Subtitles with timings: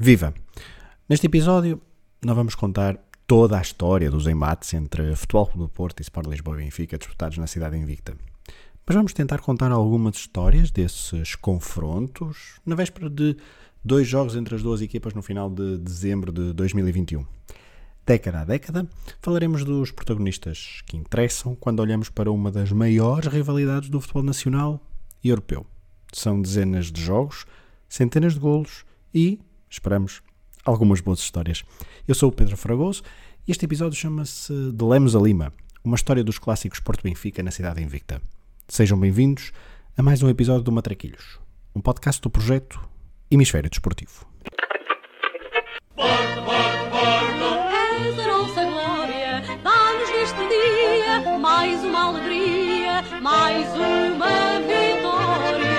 [0.00, 0.32] Viva!
[1.08, 1.82] Neste episódio,
[2.24, 6.28] nós vamos contar toda a história dos embates entre Futebol Clube do Porto e Sport
[6.28, 8.14] Lisboa e Benfica disputados na cidade invicta.
[8.86, 13.36] Mas vamos tentar contar algumas histórias desses confrontos na véspera de
[13.84, 17.26] dois jogos entre as duas equipas no final de dezembro de 2021.
[18.06, 18.88] Década a década,
[19.20, 24.80] falaremos dos protagonistas que interessam quando olhamos para uma das maiores rivalidades do futebol nacional
[25.24, 25.66] e europeu.
[26.12, 27.46] São dezenas de jogos,
[27.88, 29.40] centenas de golos e,
[29.70, 30.22] esperamos,
[30.64, 31.64] algumas boas histórias.
[32.06, 33.02] Eu sou o Pedro Fragoso
[33.46, 35.52] e este episódio chama-se De Lemos a Lima,
[35.84, 38.20] uma história dos clássicos Porto Benfica na cidade invicta.
[38.68, 39.52] Sejam bem-vindos
[39.96, 41.38] a mais um episódio do Matraquilhos,
[41.74, 42.80] um podcast do projeto
[43.30, 44.26] Hemisfério Desportivo.
[45.94, 55.78] Porto, Porto, Porto, nossa glória, dá-nos neste dia mais uma alegria, mais uma vitória.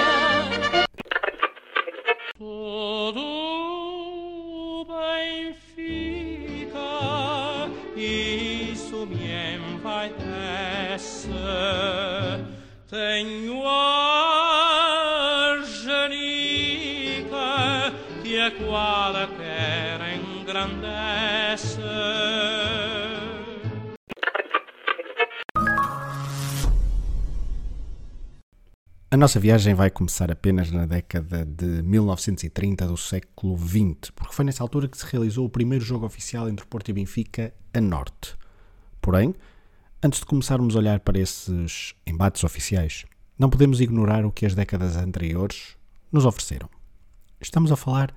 [12.90, 17.40] Tenho a genica
[18.24, 21.80] que a qualquer engrandece.
[29.12, 34.46] A nossa viagem vai começar apenas na década de 1930 do século XX, porque foi
[34.46, 38.38] nessa altura que se realizou o primeiro jogo oficial entre Porto e Benfica a norte.
[39.02, 39.34] Porém,
[40.02, 43.06] antes de começarmos a olhar para esses embates oficiais,
[43.38, 45.76] não podemos ignorar o que as décadas anteriores
[46.12, 46.70] nos ofereceram.
[47.42, 48.14] Estamos a falar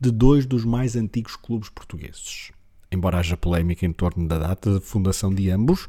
[0.00, 2.52] de dois dos mais antigos clubes portugueses.
[2.90, 5.88] Embora haja polémica em torno da data de fundação de ambos,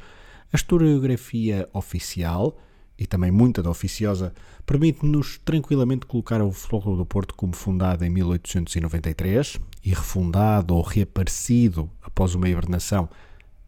[0.51, 2.57] a historiografia oficial
[2.97, 4.33] e também muita da oficiosa
[4.65, 11.89] permite-nos tranquilamente colocar o Futebol do Porto como fundado em 1893 e refundado ou reaparecido
[12.01, 13.07] após uma hibernação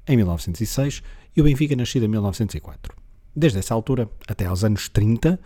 [0.07, 1.03] em 1906
[1.35, 2.95] e o Benfica nascido em 1904.
[3.35, 5.39] Desde essa altura até aos anos 30,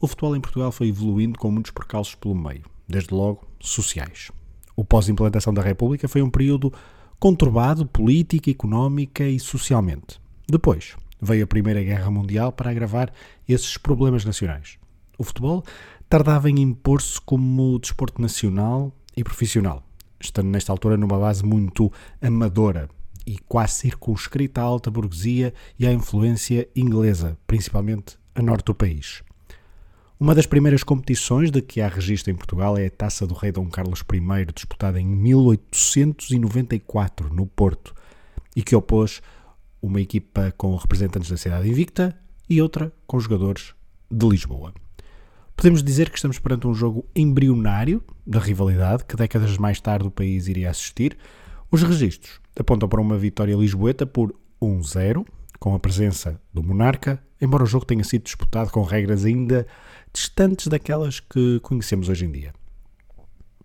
[0.00, 4.30] o futebol em Portugal foi evoluindo com muitos percalços pelo meio, desde logo sociais.
[4.74, 6.72] O pós-implantação da República foi um período
[7.18, 10.20] conturbado política, económica e socialmente.
[10.48, 13.12] Depois, veio a Primeira Guerra Mundial para agravar
[13.48, 14.78] esses problemas nacionais.
[15.18, 15.64] O futebol
[16.08, 19.82] tardava em impor-se como desporto nacional e profissional,
[20.20, 22.88] estando nesta altura numa base muito amadora
[23.26, 29.22] e quase circunscrita à alta burguesia e à influência inglesa, principalmente a norte do país.
[30.18, 33.52] Uma das primeiras competições de que há registro em Portugal é a Taça do Rei
[33.52, 37.94] Dom Carlos I, disputada em 1894, no Porto,
[38.54, 39.20] e que opôs
[39.82, 43.74] uma equipa com representantes da cidade invicta e outra com jogadores
[44.10, 44.72] de Lisboa.
[45.54, 50.10] Podemos dizer que estamos perante um jogo embrionário da rivalidade que décadas mais tarde o
[50.10, 51.18] país iria assistir.
[51.70, 55.24] Os registros apontam para uma vitória lisboeta por 1-0,
[55.58, 59.66] com a presença do Monarca, embora o jogo tenha sido disputado com regras ainda
[60.12, 62.52] distantes daquelas que conhecemos hoje em dia.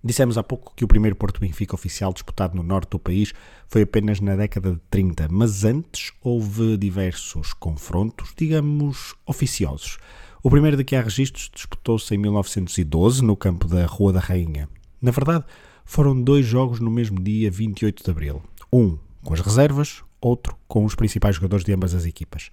[0.04, 3.34] Dissemos há pouco que o primeiro Porto Benfica oficial disputado no norte do país
[3.68, 10.00] foi apenas na década de 30, mas antes houve diversos confrontos, digamos, oficiosos.
[10.42, 14.68] O primeiro de que há registros disputou-se em 1912 no campo da Rua da Rainha.
[15.00, 15.46] Na verdade,
[15.86, 18.42] foram dois jogos no mesmo dia, 28 de abril.
[18.72, 22.50] Um com as reservas, outro com os principais jogadores de ambas as equipas.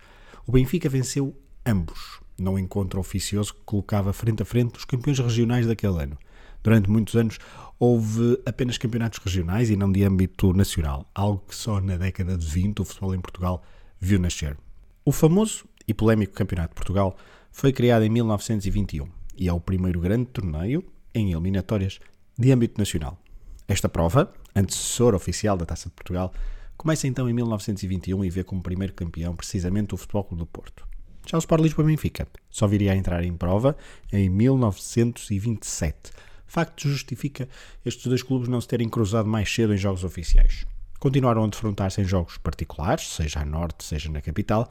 [0.46, 5.66] O Benfica venceu ambos, num encontro oficioso que colocava frente a frente os campeões regionais
[5.66, 6.18] daquele ano.
[6.62, 7.38] Durante muitos anos
[7.78, 12.46] houve apenas campeonatos regionais e não de âmbito nacional, algo que só na década de
[12.46, 13.62] 20 o futebol em Portugal
[14.00, 14.56] viu nascer.
[15.04, 17.16] O famoso e polémico Campeonato de Portugal
[17.52, 20.84] foi criado em 1921 e é o primeiro grande torneio
[21.14, 22.00] em eliminatórias
[22.36, 23.18] de âmbito nacional.
[23.66, 26.32] Esta prova, antecessor oficial da Taça de Portugal,
[26.76, 30.86] começa então em 1921 e vê como primeiro campeão precisamente o Futebol Clube do Porto.
[31.26, 33.76] Já o Sport Lisboa Benfica só viria a entrar em prova
[34.12, 36.12] em 1927
[36.48, 37.48] facto justifica
[37.84, 40.64] estes dois clubes não se terem cruzado mais cedo em jogos oficiais.
[40.98, 44.68] Continuaram a defrontar-se em jogos particulares, seja a norte, seja na capital,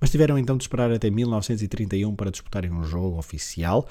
[0.00, 3.86] mas tiveram então de esperar até 1931 para disputarem um jogo oficial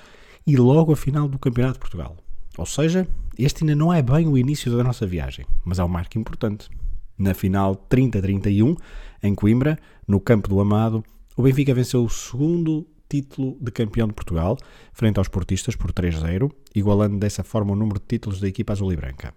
[0.46, 2.18] e logo a final do Campeonato de Portugal.
[2.58, 3.08] Ou seja,
[3.38, 6.70] este ainda não é bem o início da nossa viagem, mas é um marco importante.
[7.18, 8.76] Na final 30-31,
[9.24, 11.04] em Coimbra, no campo do Amado,
[11.36, 14.58] o Benfica venceu o segundo título de campeão de Portugal,
[14.92, 18.92] frente aos portistas por 3-0, igualando dessa forma o número de títulos da equipa azul
[18.92, 19.34] e branca.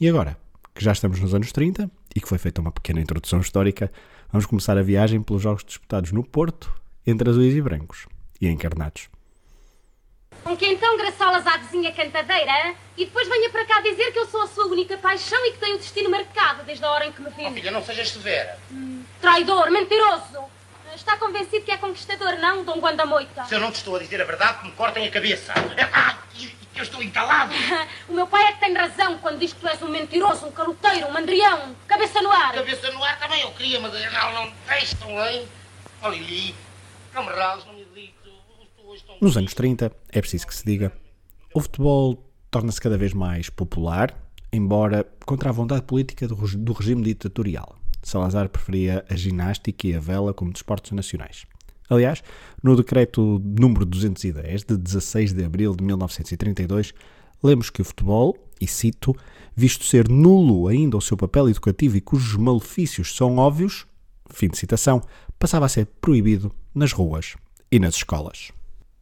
[0.00, 0.36] E agora,
[0.74, 3.90] que já estamos nos anos 30 e que foi feita uma pequena introdução histórica,
[4.30, 6.72] vamos começar a viagem pelos jogos disputados no Porto,
[7.06, 8.06] entre azuis e brancos
[8.40, 9.08] e encarnados.
[10.46, 14.26] Com que então graçolas à vizinha cantadeira e depois venha para cá dizer que eu
[14.28, 17.10] sou a sua única paixão e que tenho o destino marcado desde a hora em
[17.10, 17.50] que me Oh, viu.
[17.52, 18.56] filha, não sejas severa.
[19.20, 20.44] Traidor, mentiroso.
[20.94, 23.44] Está convencido que é conquistador, não, Dom Guanda Moita?
[23.46, 25.52] Se eu não te estou a dizer a verdade, me cortem a cabeça.
[25.92, 26.16] Ah,
[26.76, 27.52] eu estou entalado.
[28.08, 30.52] O meu pai é que tem razão quando diz que tu és um mentiroso, um
[30.52, 32.52] caloteiro, um mandrião, cabeça no ar.
[32.54, 35.48] Cabeça no ar também eu queria, mas não, não deixam, hein?
[36.04, 36.54] Oh, Lili,
[37.12, 38.14] não me rales, não me dito.
[38.28, 38.84] Estou hoje tão...
[39.20, 40.92] Nos anos 30, é preciso que se diga,
[41.54, 44.14] o futebol torna-se cada vez mais popular,
[44.52, 47.76] embora contra a vontade política do, regi- do regime ditatorial.
[48.02, 51.44] Salazar preferia a ginástica e a vela como desportos nacionais.
[51.88, 52.22] Aliás,
[52.62, 56.92] no decreto número 210, de 16 de abril de 1932,
[57.42, 59.14] lemos que o futebol, e cito,
[59.54, 63.86] visto ser nulo ainda o seu papel educativo e cujos malefícios são óbvios,
[64.30, 65.00] fim de citação,
[65.38, 67.34] passava a ser proibido nas ruas
[67.70, 68.50] e nas escolas.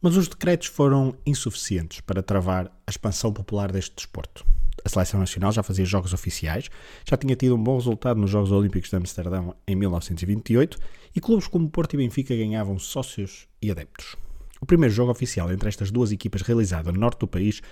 [0.05, 4.45] Mas os decretos foram insuficientes para travar a expansão popular deste desporto.
[4.85, 6.69] A seleção nacional já fazia jogos oficiais,
[7.09, 10.77] já tinha tido um bom resultado nos Jogos Olímpicos de Amsterdão em 1928
[11.15, 14.15] e clubes como Porto e Benfica ganhavam sócios e adeptos.
[14.61, 17.63] O primeiro jogo oficial entre estas duas equipas realizado no norte do país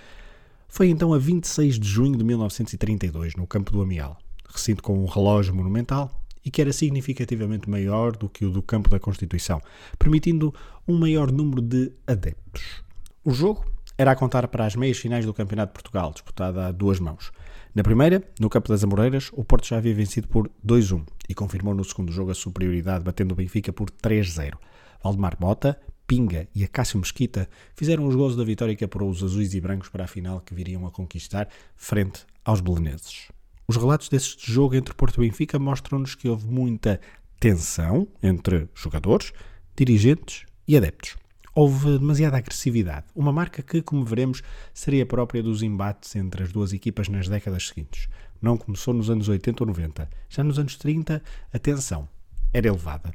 [0.66, 4.18] foi então a 26 de junho de 1932, no Campo do Amial,
[4.52, 6.10] recinto com um relógio monumental
[6.44, 9.60] e que era significativamente maior do que o do Campo da Constituição,
[9.98, 10.54] permitindo
[10.86, 12.84] um maior número de adeptos.
[13.24, 13.64] O jogo
[13.96, 17.30] era a contar para as meias finais do Campeonato de Portugal, disputada a duas mãos.
[17.74, 21.74] Na primeira, no Campo das Amoreiras, o Porto já havia vencido por 2-1 e confirmou
[21.74, 24.54] no segundo jogo a superioridade, batendo o Benfica por 3-0.
[25.02, 29.54] Valdemar Mota, Pinga e Acácio Mesquita fizeram os gols da vitória que apurou os azuis
[29.54, 33.28] e brancos para a final que viriam a conquistar frente aos beleneses.
[33.66, 37.00] Os relatos deste jogo entre Porto e Benfica mostram-nos que houve muita
[37.40, 39.32] tensão entre jogadores,
[39.74, 41.16] dirigentes e adeptos.
[41.54, 44.42] Houve demasiada agressividade, uma marca que, como veremos,
[44.74, 48.08] seria própria dos embates entre as duas equipas nas décadas seguintes.
[48.42, 50.10] Não começou nos anos 80 ou 90.
[50.28, 51.22] Já nos anos 30,
[51.52, 52.08] a tensão
[52.52, 53.12] era elevada.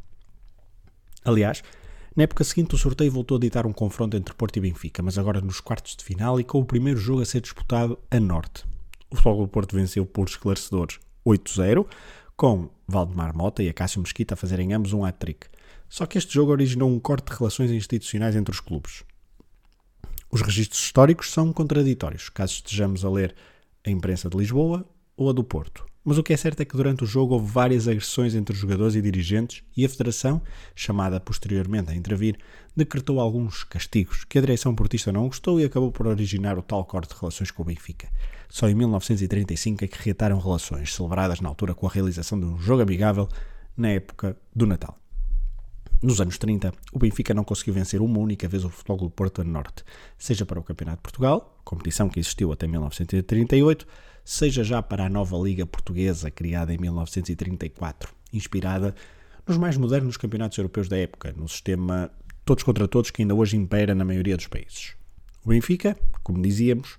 [1.24, 1.62] Aliás,
[2.16, 5.18] na época seguinte o sorteio voltou a ditar um confronto entre Porto e Benfica, mas
[5.18, 8.69] agora nos quartos de final e com o primeiro jogo a ser disputado a norte.
[9.11, 11.88] O Futebol do Porto venceu por esclarecedores 8-0,
[12.38, 15.47] com Valdemar Mota e Acácio Mesquita a fazerem ambos um hat-trick.
[15.89, 19.03] Só que este jogo originou um corte de relações institucionais entre os clubes.
[20.31, 23.35] Os registros históricos são contraditórios, caso estejamos a ler
[23.83, 24.85] a imprensa de Lisboa
[25.17, 25.89] ou a do Porto.
[26.06, 28.95] Mas o que é certo é que durante o jogo houve várias agressões entre jogadores
[28.95, 30.41] e dirigentes e a Federação,
[30.73, 32.38] chamada posteriormente a intervir,
[32.75, 36.85] decretou alguns castigos que a direção portista não gostou e acabou por originar o tal
[36.85, 38.07] corte de relações com o Benfica.
[38.50, 42.57] Só em 1935 é que reataram relações, celebradas na altura com a realização de um
[42.57, 43.30] jogo amigável
[43.78, 44.98] na época do Natal.
[46.01, 49.42] Nos anos 30, o Benfica não conseguiu vencer uma única vez o Futebol do Porto
[49.42, 49.84] a Norte,
[50.18, 53.86] seja para o Campeonato de Portugal, competição que existiu até 1938,
[54.24, 58.95] seja já para a nova Liga Portuguesa, criada em 1934, inspirada
[59.45, 62.10] nos mais modernos campeonatos europeus da época, no sistema
[62.45, 64.94] todos contra todos que ainda hoje impera na maioria dos países.
[65.44, 66.98] O Benfica, como dizíamos,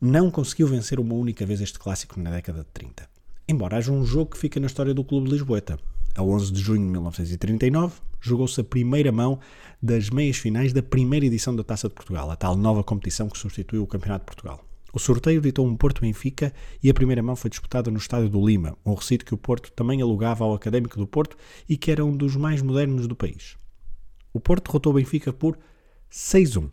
[0.00, 3.06] não conseguiu vencer uma única vez este clássico na década de 30.
[3.46, 5.78] Embora haja um jogo que fica na história do Clube Lisboeta.
[6.14, 9.38] A 11 de junho de 1939, jogou-se a primeira mão
[9.82, 13.38] das meias finais da primeira edição da Taça de Portugal, a tal nova competição que
[13.38, 14.64] substituiu o Campeonato de Portugal.
[14.92, 18.76] O sorteio ditou um Porto-Benfica e a primeira mão foi disputada no Estádio do Lima,
[18.84, 21.36] um recinto que o Porto também alugava ao Académico do Porto
[21.68, 23.56] e que era um dos mais modernos do país.
[24.32, 25.58] O Porto derrotou o Benfica por
[26.10, 26.70] 6-1.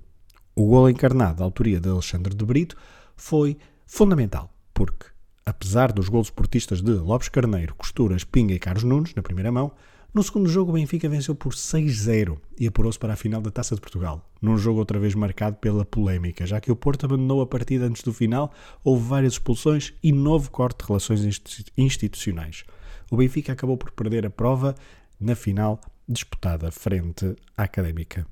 [0.55, 2.75] O gol encarnado da autoria de Alexandre de Brito
[3.17, 5.07] foi fundamental, porque,
[5.45, 9.71] apesar dos gols portistas de Lopes Carneiro, Costuras, Pinga e Carlos Nunes na primeira mão,
[10.13, 13.75] no segundo jogo o Benfica venceu por 6-0 e apurou-se para a final da Taça
[13.75, 17.47] de Portugal, num jogo outra vez marcado pela polémica, já que o Porto abandonou a
[17.47, 18.51] partida antes do final,
[18.83, 22.63] houve várias expulsões e novo corte de relações institu- institucionais.
[23.11, 24.75] O Benfica acabou por perder a prova
[25.19, 28.25] na final disputada frente à Académica.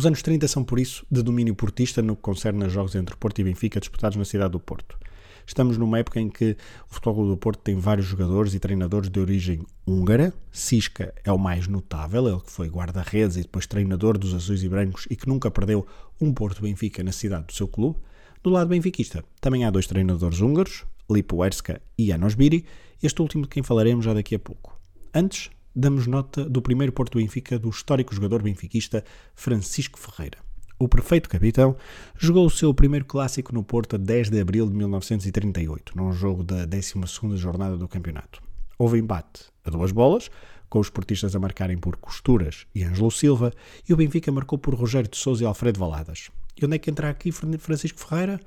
[0.00, 3.14] Os anos 30 são, por isso, de domínio portista no que concerne a jogos entre
[3.16, 4.98] Porto e Benfica disputados na cidade do Porto.
[5.46, 6.56] Estamos numa época em que
[6.90, 10.32] o Futebol do Porto tem vários jogadores e treinadores de origem húngara.
[10.50, 14.70] Cisca é o mais notável, ele que foi guarda-redes e depois treinador dos azuis e
[14.70, 15.86] brancos e que nunca perdeu
[16.18, 17.98] um Porto Benfica na cidade do seu clube.
[18.42, 22.64] Do lado benfiquista, também há dois treinadores húngaros, Lipo Erska e Janos Biri,
[23.02, 24.80] este último de quem falaremos já daqui a pouco.
[25.12, 30.38] Antes, damos nota do primeiro Porto Benfica do histórico jogador benfiquista Francisco Ferreira.
[30.78, 31.76] O perfeito capitão
[32.16, 36.42] jogou o seu primeiro clássico no Porto a 10 de abril de 1938, num jogo
[36.42, 38.40] da 12ª jornada do campeonato.
[38.78, 40.30] Houve embate a duas bolas,
[40.70, 43.52] com os portistas a marcarem por Costuras e Ângelo Silva,
[43.86, 46.30] e o Benfica marcou por Rogério de Sousa e Alfredo Valadas.
[46.60, 48.40] E onde é que entra aqui Fran- Francisco Ferreira?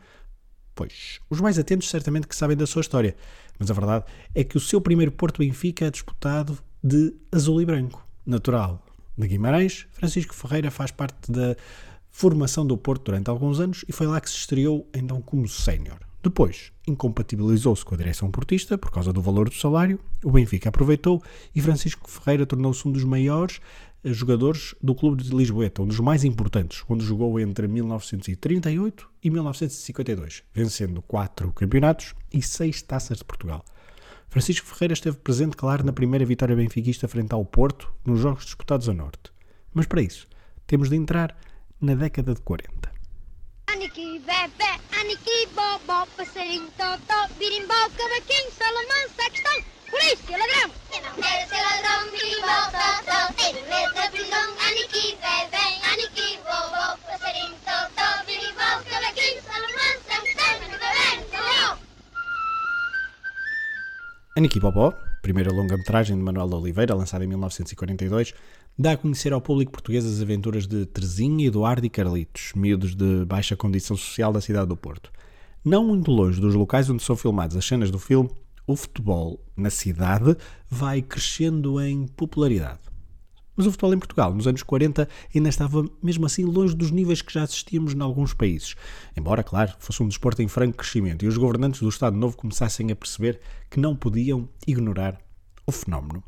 [0.73, 3.15] Pois, os mais atentos certamente que sabem da sua história,
[3.59, 7.65] mas a verdade é que o seu primeiro Porto Benfica é disputado de azul e
[7.65, 8.83] branco, natural.
[9.17, 11.55] De Guimarães, Francisco Ferreira faz parte da
[12.09, 15.99] formação do Porto durante alguns anos e foi lá que se estreou então como sénior.
[16.21, 21.21] Depois, incompatibilizou-se com a direção portista por causa do valor do salário, o Benfica aproveitou
[21.53, 23.59] e Francisco Ferreira tornou-se um dos maiores
[24.03, 29.29] eh, jogadores do clube de Lisboeta, um dos mais importantes, quando jogou entre 1938 e
[29.29, 33.65] 1952, vencendo quatro campeonatos e seis taças de Portugal.
[34.33, 38.89] Francisco Ferreira esteve presente, claro, na primeira vitória benfiquista frente ao Porto, nos jogos disputados
[38.89, 39.31] a norte.
[39.71, 40.27] Mas para isso,
[40.65, 41.37] temos de entrar
[41.79, 42.91] na década de 40.
[43.67, 50.71] Aniki, bebê, aniki, bobó, passarinho, totó, birimbau, cavaquinho, salamão, sacristão, polícia, ladrão.
[50.95, 51.52] Eu não quero ser ladrão,
[64.43, 68.33] Aniki Bobó, primeira longa-metragem de Manuel Oliveira, lançada em 1942,
[68.77, 73.23] dá a conhecer ao público português as aventuras de Terezinha, Eduardo e Carlitos, miúdos de
[73.23, 75.13] baixa condição social da cidade do Porto.
[75.63, 78.29] Não muito longe dos locais onde são filmadas as cenas do filme,
[78.67, 80.35] o futebol na cidade
[80.69, 82.82] vai crescendo em popularidade.
[83.55, 87.21] Mas o futebol em Portugal, nos anos 40, ainda estava mesmo assim longe dos níveis
[87.21, 88.75] que já assistíamos em alguns países.
[89.15, 92.91] Embora, claro, fosse um desporto em franco crescimento e os governantes do Estado Novo começassem
[92.91, 95.19] a perceber que não podiam ignorar
[95.65, 96.23] o fenómeno.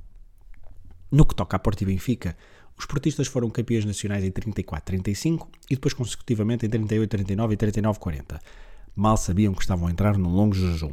[1.12, 2.38] No que toca a Porto e Benfica,
[2.78, 8.40] os portistas foram campeões nacionais em 34-35 e depois consecutivamente em 38-39 e 39-40.
[8.96, 10.92] Mal sabiam que estavam a entrar num longo jejum.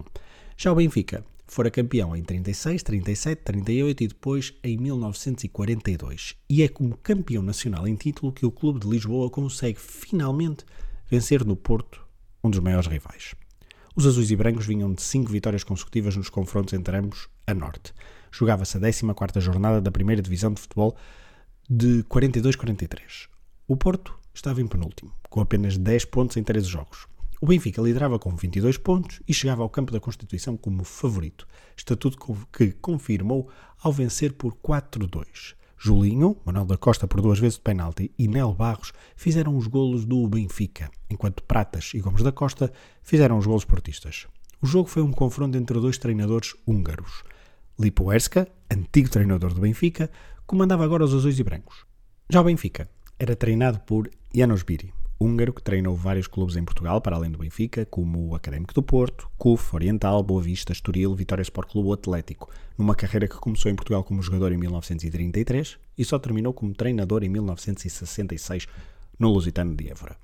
[0.56, 6.34] Já o Benfica fora campeão em 36, 37, 38 e depois em 1942.
[6.48, 10.64] E é como campeão nacional em título que o Clube de Lisboa consegue finalmente
[11.10, 12.02] vencer no Porto
[12.42, 13.34] um dos maiores rivais.
[13.94, 17.92] Os azuis e brancos vinham de cinco vitórias consecutivas nos confrontos entre ambos a norte.
[18.32, 20.96] Jogava-se a 14ª jornada da primeira divisão de futebol
[21.68, 23.28] de 42-43.
[23.68, 27.06] O Porto estava em penúltimo, com apenas 10 pontos em 13 jogos.
[27.42, 31.44] O Benfica liderava com 22 pontos e chegava ao campo da Constituição como favorito,
[31.76, 32.16] estatuto
[32.52, 33.50] que confirmou
[33.82, 35.56] ao vencer por 4-2.
[35.76, 40.04] Julinho, Manuel da Costa por duas vezes de penalti e Nel Barros fizeram os golos
[40.04, 42.72] do Benfica, enquanto Pratas e Gomes da Costa
[43.02, 44.28] fizeram os golos portistas.
[44.60, 47.24] O jogo foi um confronto entre dois treinadores húngaros.
[47.76, 50.08] Lipo Erska, antigo treinador do Benfica,
[50.46, 51.84] comandava agora os azuis e brancos.
[52.30, 57.00] Já o Benfica era treinado por Janos Biri, húngaro que treinou vários clubes em Portugal,
[57.00, 61.42] para além do Benfica, como o Académico do Porto, CUF, Oriental, Boa Vista, Estoril, Vitória
[61.42, 66.04] Sport Clube ou Atlético, numa carreira que começou em Portugal como jogador em 1933 e
[66.04, 68.66] só terminou como treinador em 1966
[69.18, 70.16] no Lusitano de Évora.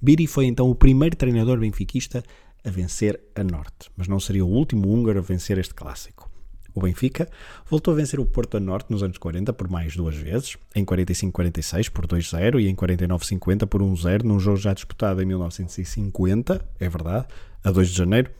[0.00, 2.22] Biri foi então o primeiro treinador benfiquista
[2.64, 6.33] a vencer a Norte, mas não seria o último húngaro a vencer este clássico.
[6.74, 7.28] O Benfica
[7.70, 10.84] voltou a vencer o Porto a Norte nos anos 40 por mais duas vezes, em
[10.84, 16.88] 45-46 por 2-0 e em 49-50 por 1-0, num jogo já disputado em 1950, é
[16.88, 17.26] verdade,
[17.62, 18.30] a 2 de janeiro,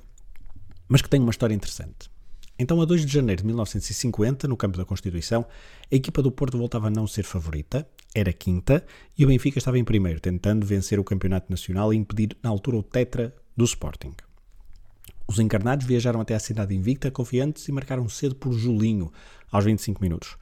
[0.89, 2.13] mas que tem uma história interessante.
[2.59, 5.45] Então, a 2 de janeiro de 1950, no campo da Constituição,
[5.91, 8.85] a equipa do Porto voltava a não ser favorita, era quinta,
[9.19, 12.77] e o Benfica estava em primeiro, tentando vencer o campeonato nacional e impedir, na altura,
[12.77, 14.15] o tetra do Sporting.
[15.27, 19.13] Os encarnados viajaram até a cidade invicta, confiantes, e marcaram cedo por Julinho,
[19.51, 20.37] aos 25 minutos.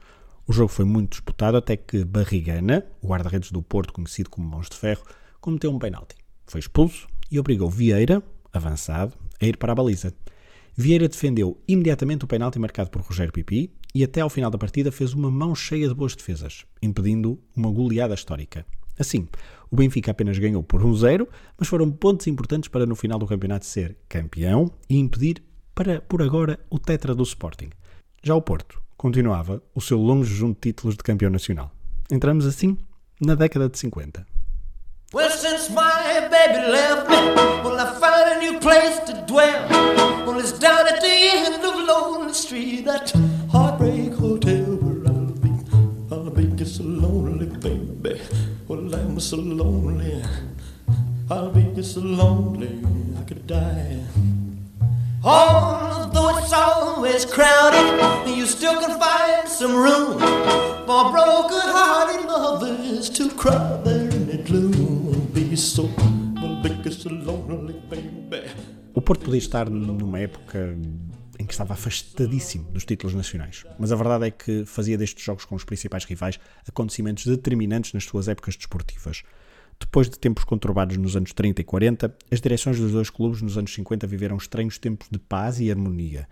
[0.45, 4.69] O jogo foi muito disputado até que Barrigana, o guarda-redes do Porto, conhecido como Mãos
[4.69, 5.03] de Ferro,
[5.39, 6.15] cometeu um penalti.
[6.45, 8.21] Foi expulso e obrigou Vieira,
[8.51, 10.13] avançado, a ir para a baliza.
[10.75, 14.91] Vieira defendeu imediatamente o penalti marcado por Rogério Pipi e até ao final da partida
[14.91, 18.65] fez uma mão cheia de boas defesas, impedindo uma goleada histórica.
[18.99, 19.27] Assim,
[19.73, 21.27] o Benfica apenas ganhou por 1-0,
[21.57, 25.41] mas foram pontos importantes para no final do campeonato ser campeão e impedir,
[25.73, 27.71] para por agora, o tetra do Sporting.
[28.21, 31.71] Já o Porto continuava o seu longo jejum de títulos de campeão nacional.
[32.11, 32.77] Entramos assim
[33.19, 34.23] na década de 50.
[35.11, 37.15] Well, since my baby left me,
[37.63, 39.69] well, I found a new place to dwell.
[40.27, 43.11] Well, it's down at the end of Lonely Street, that
[43.51, 44.12] heartbreak
[49.23, 50.21] so lonely.
[51.31, 52.83] I'll be just so lonely,
[53.17, 54.01] I could die.
[55.23, 60.19] Although it's always crowded, you still can find some room
[60.85, 65.31] for broken-hearted lovers to cry there in the gloom.
[65.33, 65.89] Be so,
[66.41, 68.49] well, be so lonely, baby.
[68.93, 71.12] O Porto podia estar numa época em
[71.53, 73.63] que estava afastadíssimo dos títulos nacionais.
[73.77, 78.05] Mas a verdade é que fazia destes jogos com os principais rivais acontecimentos determinantes nas
[78.05, 79.21] suas épocas desportivas.
[79.79, 83.57] Depois de tempos conturbados nos anos 30 e 40, as direções dos dois clubes nos
[83.57, 86.27] anos 50 viveram estranhos tempos de paz e harmonia.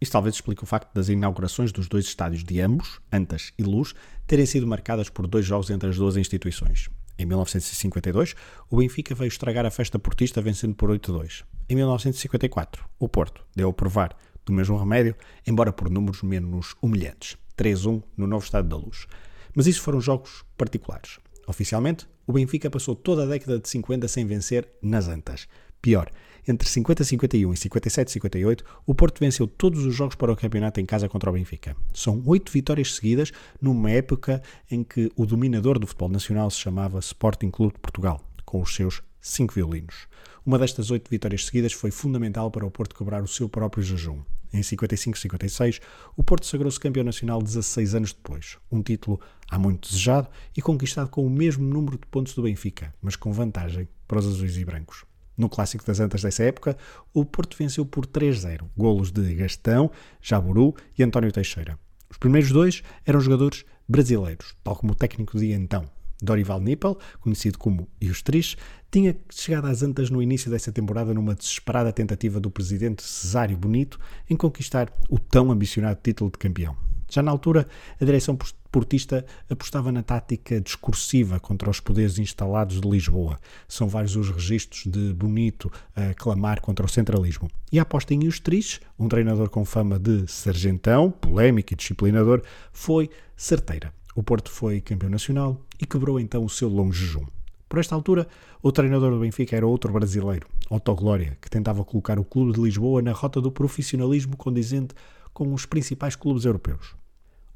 [0.00, 3.94] Isto talvez explique o facto das inaugurações dos dois estádios de ambos, Antas e Luz,
[4.26, 6.88] terem sido marcadas por dois jogos entre as duas instituições.
[7.16, 8.34] Em 1952,
[8.68, 11.44] o Benfica veio estragar a festa portista vencendo por 8-2.
[11.68, 15.14] Em 1954, o Porto deu a provar do mesmo remédio,
[15.46, 17.36] embora por números menos humilhantes.
[17.56, 19.06] 3-1 no novo Estádio da Luz.
[19.54, 21.18] Mas isso foram jogos particulares.
[21.46, 25.46] Oficialmente, o Benfica passou toda a década de 50 sem vencer nas Antas.
[25.80, 26.10] Pior,
[26.46, 31.08] entre 50-51 e 57-58, o Porto venceu todos os jogos para o campeonato em casa
[31.08, 31.76] contra o Benfica.
[31.92, 36.98] São oito vitórias seguidas numa época em que o dominador do futebol nacional se chamava
[36.98, 40.06] Sporting Clube de Portugal, com os seus cinco violinos.
[40.46, 44.20] Uma destas oito vitórias seguidas foi fundamental para o Porto quebrar o seu próprio jejum.
[44.52, 45.80] Em 55-56,
[46.18, 51.08] o Porto sagrou-se campeão nacional 16 anos depois, um título há muito desejado e conquistado
[51.08, 54.66] com o mesmo número de pontos do Benfica, mas com vantagem para os azuis e
[54.66, 55.06] brancos.
[55.34, 56.76] No clássico das Antas dessa época,
[57.14, 61.78] o Porto venceu por 3-0, golos de Gastão, Jaburu e António Teixeira.
[62.10, 65.86] Os primeiros dois eram jogadores brasileiros, tal como o técnico de então.
[66.24, 68.56] Dorival Nippel, conhecido como Iustris,
[68.90, 73.98] tinha chegado às Antas no início dessa temporada numa desesperada tentativa do presidente Cesário Bonito
[74.28, 76.76] em conquistar o tão ambicionado título de campeão.
[77.10, 77.66] Já na altura,
[78.00, 78.36] a direção
[78.72, 83.38] portista apostava na tática discursiva contra os poderes instalados de Lisboa.
[83.68, 87.48] São vários os registros de Bonito a clamar contra o centralismo.
[87.70, 93.08] E a aposta em Eustrich, um treinador com fama de sargentão, polémico e disciplinador, foi
[93.36, 93.92] certeira.
[94.16, 97.26] O Porto foi campeão nacional e quebrou então o seu longo jejum.
[97.68, 98.28] Por esta altura,
[98.62, 102.60] o treinador do Benfica era outro brasileiro, Otto Glória, que tentava colocar o clube de
[102.60, 104.94] Lisboa na rota do profissionalismo condizente
[105.32, 106.94] com os principais clubes europeus.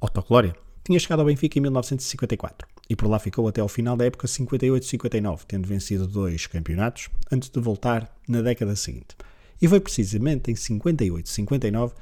[0.01, 3.97] Otto Glória tinha chegado ao Benfica em 1954 e por lá ficou até ao final
[3.97, 9.17] da época 58-59, tendo vencido dois campeonatos antes de voltar na década seguinte.
[9.63, 11.93] E foi precisamente em 58-59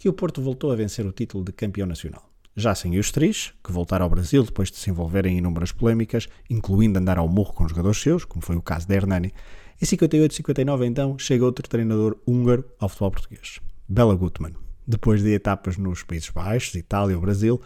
[0.00, 3.52] que o Porto voltou a vencer o título de campeão nacional já sem os três,
[3.62, 7.52] que voltaram ao Brasil depois de se envolverem em inúmeras polémicas, incluindo andar ao morro
[7.52, 9.32] com jogadores seus, como foi o caso de Hernani.
[9.80, 14.54] Em 58-59, então, chega outro treinador húngaro ao futebol português, Bela Gutmann.
[14.86, 17.60] Depois de etapas nos Países Baixos, Itália ou Brasil,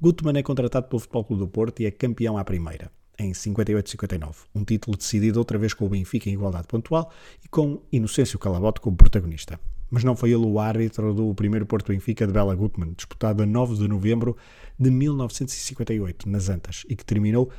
[0.00, 4.34] Gutmann é contratado pelo Futebol Clube do Porto e é campeão à primeira, em 58-59.
[4.54, 7.12] Um título decidido outra vez com o Benfica em igualdade pontual
[7.44, 9.58] e com Inocêncio Calabote como protagonista
[9.90, 13.46] mas não foi ele o árbitro do primeiro Porto Benfica de Bela Gutmann, disputado a
[13.46, 14.36] 9 de novembro
[14.78, 17.50] de 1958, nas Antas, e que terminou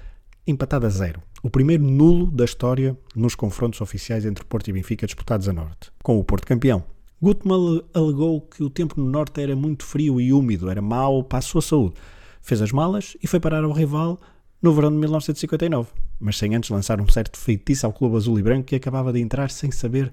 [0.45, 1.21] empatado a zero.
[1.41, 5.91] O primeiro nulo da história nos confrontos oficiais entre Porto e Benfica disputados a norte,
[6.03, 6.83] com o Porto campeão.
[7.21, 11.39] Gutmann alegou que o tempo no norte era muito frio e úmido, era mau para
[11.39, 11.95] a sua saúde.
[12.41, 14.19] Fez as malas e foi parar ao rival
[14.61, 15.89] no verão de 1959,
[16.19, 19.19] mas sem antes lançar um certo feitiço ao clube azul e branco que acabava de
[19.19, 20.11] entrar sem saber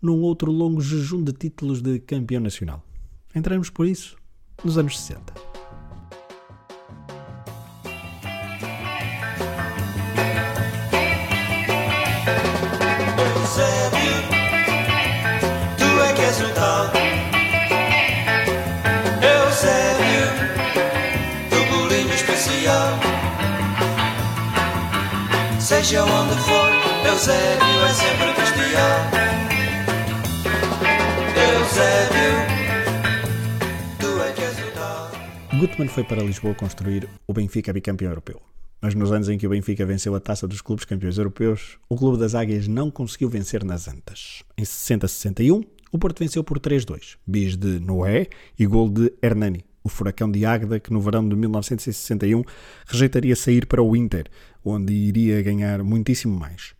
[0.00, 2.82] num outro longo jejum de títulos de campeão nacional.
[3.34, 4.16] Entramos por isso
[4.64, 5.34] nos anos 60.
[13.18, 14.22] Eusébio,
[15.78, 16.18] tu é.
[25.60, 26.70] Seja onde for,
[27.06, 29.57] Eusébio é sempre bestial.
[35.58, 38.40] Gutmann foi para Lisboa construir o Benfica bicampeão europeu.
[38.80, 41.96] Mas nos anos em que o Benfica venceu a taça dos clubes campeões europeus, o
[41.96, 44.44] Clube das Águias não conseguiu vencer nas Antas.
[44.56, 49.88] Em 60-61, o Porto venceu por 3-2, bis de Noé e gol de Hernani, o
[49.88, 52.44] furacão de Águeda que no verão de 1961
[52.86, 54.26] rejeitaria sair para o Inter,
[54.64, 56.77] onde iria ganhar muitíssimo mais.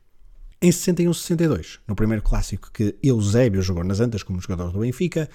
[0.61, 5.31] Em 61-62, no primeiro clássico que Eusébio jogou nas Antas como jogador do Benfica,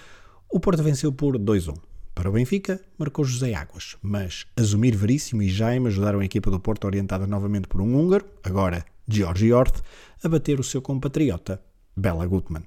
[0.51, 1.77] o Porto venceu por 2-1.
[2.13, 6.59] Para o Benfica, marcou José Águas, mas Azumir Veríssimo e Jaime ajudaram a equipa do
[6.59, 9.81] Porto, orientada novamente por um húngaro, agora Georgi Orth,
[10.21, 11.61] a bater o seu compatriota,
[11.95, 12.65] Bela Gutmann.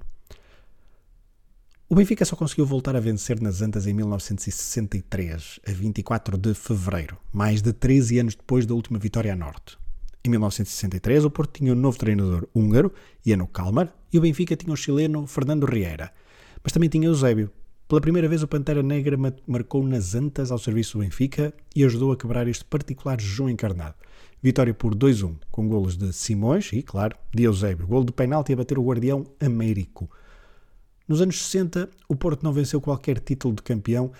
[1.87, 7.19] O Benfica só conseguiu voltar a vencer nas Antas em 1963, a 24 de fevereiro,
[7.31, 9.77] mais de 13 anos depois da última vitória a norte.
[10.27, 12.91] Em 1963, o Porto tinha um novo treinador húngaro,
[13.25, 16.11] Jano Kalmar, e o Benfica tinha o chileno Fernando Riera.
[16.61, 17.49] Mas também tinha Eusébio,
[17.87, 22.11] pela primeira vez, o Pantera Negra marcou nas antas ao serviço do Benfica e ajudou
[22.11, 23.95] a quebrar este particular jejum encarnado.
[24.43, 27.87] Vitória por 2-1, com golos de Simões e, claro, de Eusébio.
[27.87, 30.11] Golo de penalti a bater o guardião Américo.
[31.07, 34.11] Nos anos 60, o Porto não venceu qualquer título de campeão,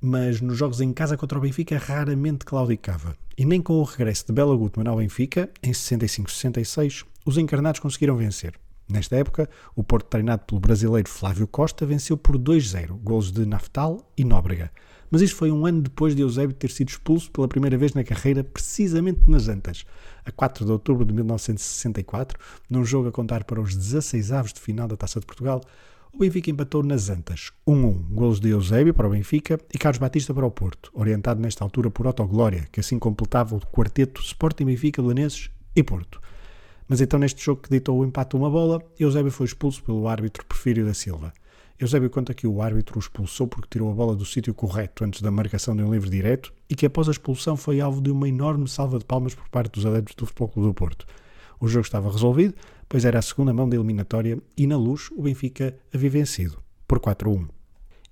[0.00, 3.16] mas nos jogos em casa contra o Benfica raramente claudicava.
[3.36, 8.16] E nem com o regresso de Bela Gutmann ao Benfica, em 65-66, os encarnados conseguiram
[8.16, 8.54] vencer.
[8.88, 14.10] Nesta época, o Porto, treinado pelo brasileiro Flávio Costa, venceu por 2-0, golos de Naftal
[14.16, 14.70] e Nóbrega.
[15.10, 18.04] Mas isso foi um ano depois de Eusébio ter sido expulso pela primeira vez na
[18.04, 19.84] carreira, precisamente nas Antas,
[20.24, 24.60] a 4 de outubro de 1964, num jogo a contar para os 16 avos de
[24.60, 25.62] final da Taça de Portugal,
[26.12, 30.32] o Benfica empatou nas Antas, 1-1, golos de Eusébio para o Benfica e Carlos Batista
[30.32, 34.64] para o Porto, orientado nesta altura por Otto Glória, que assim completava o quarteto Sporting
[34.64, 36.20] Benfica, Belenenses e Porto.
[36.88, 40.44] Mas então neste jogo que ditou o empate uma bola, Eusébio foi expulso pelo árbitro
[40.46, 41.32] Porfírio da Silva.
[41.78, 45.20] Eusébio conta que o árbitro o expulsou porque tirou a bola do sítio correto antes
[45.20, 48.28] da marcação de um livre direto e que após a expulsão foi alvo de uma
[48.28, 51.06] enorme salva de palmas por parte dos adeptos do Futebol Clube do Porto.
[51.60, 52.54] O jogo estava resolvido,
[52.88, 56.98] pois era a segunda mão da eliminatória e na luz o Benfica havia vencido, por
[56.98, 57.48] 4-1.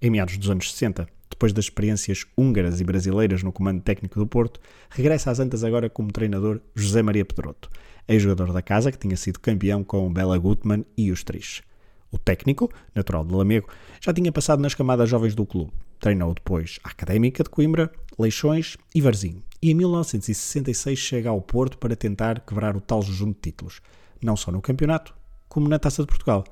[0.03, 4.27] Em meados dos anos 60, depois das experiências húngaras e brasileiras no comando técnico do
[4.27, 4.61] Porto,
[4.91, 7.71] regressa às Antas agora como treinador José Maria Pedroto,
[8.07, 11.63] ex-jogador da casa que tinha sido campeão com Bela Gutmann e os Trich.
[12.11, 13.69] O técnico, natural de Lamego,
[14.01, 15.73] já tinha passado nas camadas jovens do clube.
[15.99, 19.43] Treinou depois a Académica de Coimbra, Leixões e Varzim.
[19.61, 23.81] E em 1966 chega ao Porto para tentar quebrar o tal jejum de títulos,
[24.23, 25.15] não só no campeonato,
[25.49, 26.45] como na Taça de Portugal.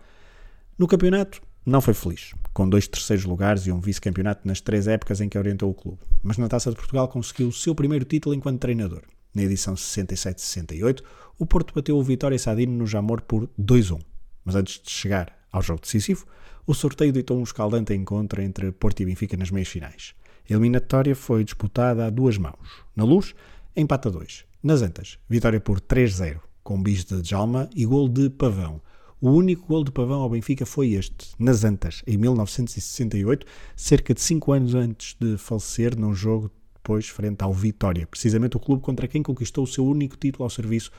[0.78, 5.20] No campeonato, não foi feliz, com dois terceiros lugares e um vice-campeonato nas três épocas
[5.20, 5.98] em que orientou o clube.
[6.22, 9.02] Mas na Taça de Portugal conseguiu o seu primeiro título enquanto treinador.
[9.34, 11.02] Na edição 67-68,
[11.38, 14.00] o Porto bateu o Vitória Sadino no Jamor por 2-1.
[14.44, 16.26] Mas antes de chegar ao jogo decisivo,
[16.66, 20.14] o sorteio ditou um escaldante encontro entre Porto e Benfica nas meias finais.
[20.48, 22.84] A eliminatória foi disputada a duas mãos.
[22.94, 23.34] Na luz,
[23.74, 24.44] empate a 2.
[24.62, 28.80] Nas Antas, vitória por 3-0, com bis de Djalma e gol de Pavão.
[29.20, 33.46] O único gol de Pavão ao Benfica foi este, nas Antas, em 1968,
[33.76, 38.60] cerca de 5 anos antes de falecer num jogo depois frente ao Vitória, precisamente o
[38.60, 40.90] clube contra quem conquistou o seu único título ao serviço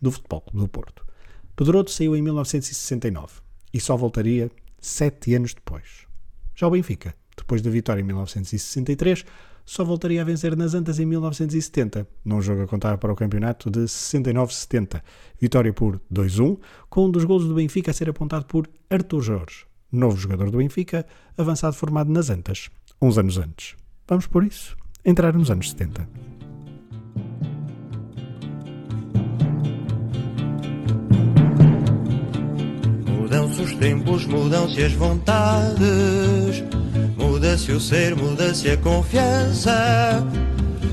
[0.00, 1.04] do Futebol do Porto.
[1.56, 3.40] Pedroto saiu em 1969
[3.72, 6.06] e só voltaria sete anos depois.
[6.54, 9.24] Já o Benfica, depois da vitória em 1963,
[9.72, 13.70] só voltaria a vencer nas Antas em 1970, num jogo a contar para o campeonato
[13.70, 15.00] de 69-70.
[15.40, 16.58] Vitória por 2-1,
[16.90, 20.58] com um dos golos do Benfica a ser apontado por Artur Jorge, novo jogador do
[20.58, 21.06] Benfica,
[21.38, 22.68] avançado formado nas Antas,
[23.00, 23.74] uns anos antes.
[24.06, 26.06] Vamos por isso entrar nos anos 70.
[33.08, 36.62] Mudam-se os tempos, mudam-se as vontades,
[37.42, 40.24] muda-se o ser, muda-se a confiança.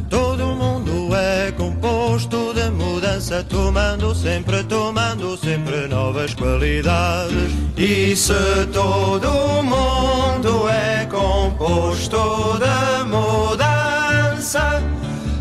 [0.09, 7.51] Todo mundo é composto de mudança, tomando sempre, tomando sempre novas qualidades.
[7.77, 8.33] E se
[8.73, 9.29] todo
[9.61, 12.17] mundo é composto
[12.57, 14.81] de mudança,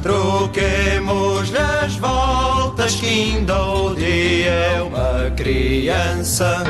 [0.03, 6.65] troquemos as voltas que ainda o dia é uma criança.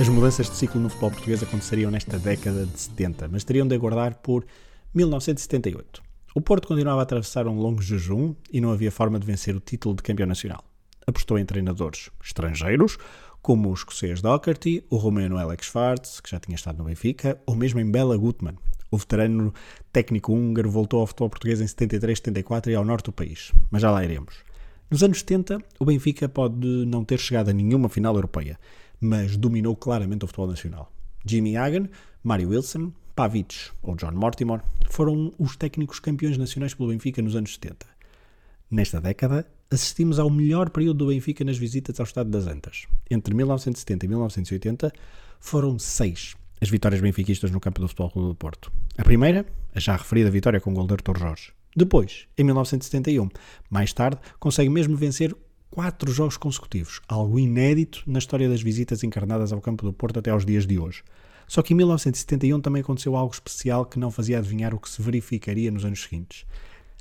[0.00, 3.74] As mudanças de ciclo no futebol português aconteceriam nesta década de 70, mas teriam de
[3.74, 4.46] aguardar por
[4.94, 6.02] 1978.
[6.34, 9.60] O Porto continuava a atravessar um longo jejum e não havia forma de vencer o
[9.60, 10.64] título de campeão nacional.
[11.06, 12.96] Apostou em treinadores estrangeiros,
[13.42, 17.54] como o escocês Doherty, o romeno Alex Farts, que já tinha estado no Benfica, ou
[17.54, 18.56] mesmo em Bela Gutmann.
[18.90, 19.52] O veterano
[19.92, 23.90] técnico húngaro voltou ao futebol português em 73-74 e ao norte do país, mas já
[23.90, 24.36] lá iremos.
[24.90, 28.58] Nos anos 70, o Benfica pode não ter chegado a nenhuma final europeia,
[29.00, 30.92] mas dominou claramente o futebol nacional.
[31.24, 31.88] Jimmy Hagan,
[32.22, 37.54] Mario Wilson, Pavic ou John Mortimer foram os técnicos campeões nacionais pelo Benfica nos anos
[37.54, 37.86] 70.
[38.70, 42.86] Nesta década, assistimos ao melhor período do Benfica nas visitas ao Estado das Antas.
[43.10, 44.92] Entre 1970 e 1980
[45.40, 48.70] foram seis as vitórias benfiquistas no campo do Futebol Clube do Porto.
[48.98, 51.52] A primeira, a já referida vitória com o gol de Artur Jorge.
[51.74, 53.28] Depois, em 1971,
[53.70, 55.34] mais tarde, consegue mesmo vencer
[55.70, 60.30] quatro jogos consecutivos, algo inédito na história das visitas encarnadas ao campo do Porto até
[60.30, 61.02] aos dias de hoje.
[61.46, 65.00] Só que em 1971 também aconteceu algo especial que não fazia adivinhar o que se
[65.00, 66.44] verificaria nos anos seguintes.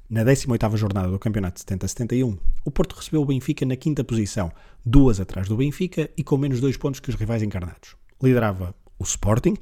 [0.10, 4.51] Na 18ª jornada do campeonato 70-71, o Porto recebeu o Benfica na quinta posição,
[4.84, 7.95] duas atrás do Benfica e com menos dois pontos que os rivais encarnados.
[8.21, 9.55] Liderava o Sporting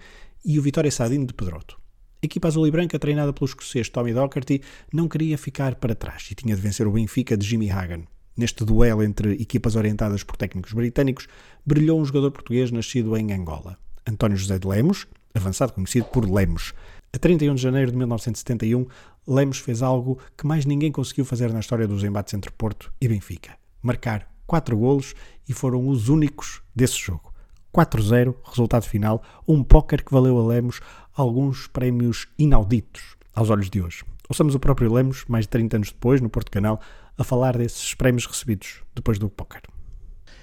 [0.46, 1.78] e o Vitória Sadino de Pedroto.
[2.24, 6.30] A equipa azul e branca, treinada pelo escocês Tommy Docherty, não queria ficar para trás
[6.32, 8.04] e tinha de vencer o Benfica de Jimmy Hagan.
[8.38, 11.28] Neste duelo entre equipas orientadas por técnicos britânicos,
[11.66, 16.76] brilhou um jogador português nascido em Angola, António José de Lemos, avançado conhecido por Lemos.
[17.12, 18.86] A 31 de janeiro de 1971,
[19.28, 23.08] Lemos fez algo que mais ninguém conseguiu fazer na história dos embates entre Porto e
[23.08, 25.16] Benfica: marcar 4 golos
[25.50, 27.34] e foram os únicos desse jogo.
[27.74, 30.80] 4-0, resultado final, um póquer que valeu a Lemos
[31.16, 34.04] alguns prémios inauditos aos olhos de hoje.
[34.30, 36.82] Ouçamos o próprio Lemos, mais de 30 anos depois, no Porto Canal,
[37.18, 39.62] a falar desses prémios recebidos depois do póquer.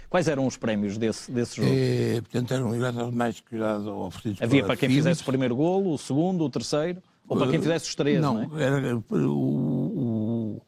[0.09, 1.69] Quais eram os prémios desse, desse jogo?
[1.73, 5.99] É, portanto, eram ligados mais cuidado oferecidos Havia para quem fizesse o primeiro golo, o
[5.99, 8.63] segundo, o terceiro, ou para quem fizesse os três, não, Não, é?
[8.63, 9.03] era, o,
[9.81, 10.63] o,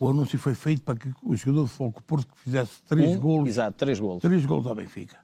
[0.00, 3.20] o anúncio foi feito para que o jogador de Foco Porto que fizesse três Um,
[3.20, 4.22] golos, Exato, três golos.
[4.22, 5.18] três golos ao Benfica.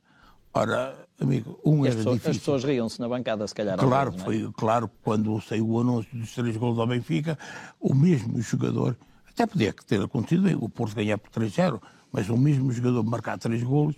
[0.52, 2.30] Ora, amigo, um E as era pessoas, difícil.
[2.30, 3.78] as pessoas riam-se na bancada, se calhar.
[3.78, 4.24] Claro, vezes, é?
[4.26, 7.38] foi claro quando saiu o anúncio dos três gols ao Benfica,
[7.80, 8.96] o mesmo jogador,
[9.38, 13.62] até podia ter acontecido o Porto ganhar por 3-0, mas o mesmo jogador marcar três
[13.62, 13.94] golos,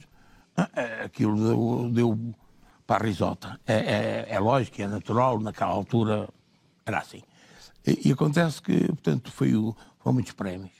[0.55, 2.35] ah, ah, aquilo deu, deu
[2.87, 3.59] para a risota.
[3.66, 6.29] É, é, é lógico, é natural, naquela altura
[6.85, 7.22] era assim.
[7.87, 10.72] E, e acontece que, portanto, foi o, foram muitos prémios.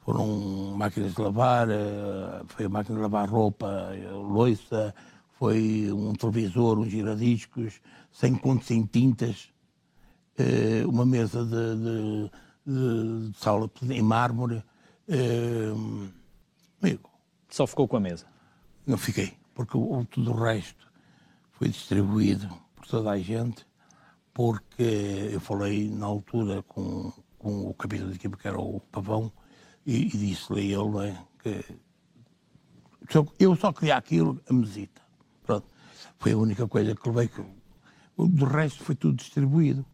[0.00, 4.94] Foram máquinas de lavar, eh, foi a máquina de lavar roupa, eh, loiça,
[5.38, 7.80] foi um televisor, uns giradiscos,
[8.12, 9.50] 100 contos em tintas,
[10.38, 12.30] eh, uma mesa de, de-
[12.72, 14.62] de- de sala em mármore.
[15.08, 15.72] eh,
[16.82, 17.10] Amigo,
[17.48, 18.26] Só ficou com a mesa.
[18.86, 20.86] não fiquei, porque o, tudo o resto
[21.52, 23.66] foi distribuído por toda a gente,
[24.34, 29.32] porque eu falei na altura com, com o capitão de equipa, que era o Pavão,
[29.84, 31.64] e, e disse-lhe a ele não é, que
[33.38, 35.00] eu só queria aquilo, a mesita.
[35.44, 35.66] Pronto.
[36.18, 37.28] Foi a única coisa que levei.
[37.28, 37.42] Que,
[38.16, 39.84] o do resto foi tudo distribuído.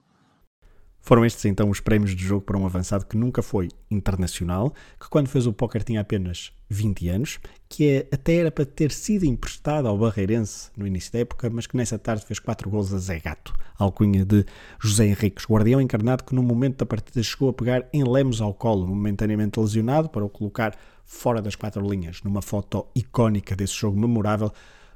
[1.07, 5.07] Foram estes então os prémios de jogo para um avançado que nunca foi internacional, que
[5.11, 9.27] quando fez o póquer tinha apenas 20 anos, que é, até era para ter sido
[9.27, 12.97] emprestado ao Barreirense no início da época, mas que nessa tarde fez 4 gols a
[12.97, 14.47] Zé Gato, alcunha de
[14.81, 18.55] José Henriques, guardião encarnado que no momento da partida chegou a pegar em Lemos ao
[18.55, 24.01] colo, momentaneamente lesionado, para o colocar fora das quatro linhas, numa foto icónica desse jogo
[24.01, 24.51] memorável,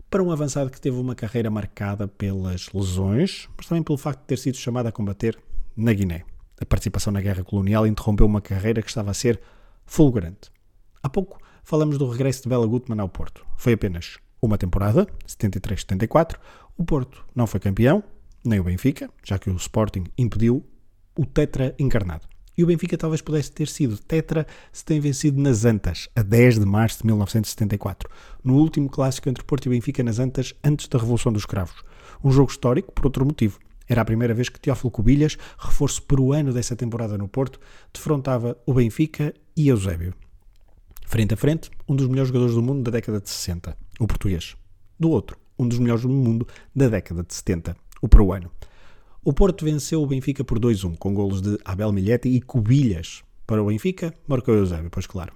[0.08, 4.26] para um avançado que teve uma carreira marcada pelas lesões, mas também pelo facto de
[4.26, 5.38] ter sido chamado a combater
[5.78, 6.24] na Guiné.
[6.60, 9.40] A participação na guerra colonial interrompeu uma carreira que estava a ser
[9.86, 10.50] fulgurante.
[11.02, 13.46] Há pouco falamos do regresso de Bela Gutmann ao Porto.
[13.56, 16.36] Foi apenas uma temporada, 73-74.
[16.76, 18.02] O Porto não foi campeão,
[18.44, 20.64] nem o Benfica, já que o Sporting impediu
[21.16, 22.26] o tetra encarnado.
[22.56, 26.58] E o Benfica talvez pudesse ter sido tetra se tem vencido nas Antas, a 10
[26.58, 28.10] de março de 1974,
[28.42, 31.84] no último clássico entre Porto e Benfica nas Antas antes da Revolução dos Cravos.
[32.24, 33.60] Um jogo histórico por outro motivo.
[33.88, 37.58] Era a primeira vez que Teófilo Cubilhas, reforço peruano dessa temporada no Porto,
[37.92, 40.14] defrontava o Benfica e Eusébio.
[41.06, 44.54] Frente a frente, um dos melhores jogadores do mundo da década de 60, o português.
[45.00, 46.46] Do outro, um dos melhores do mundo
[46.76, 48.50] da década de 70, o peruano.
[49.24, 53.22] O Porto venceu o Benfica por 2-1, com golos de Abel Milhetti e Cubilhas.
[53.46, 55.32] Para o Benfica, marcou Eusébio, pois claro.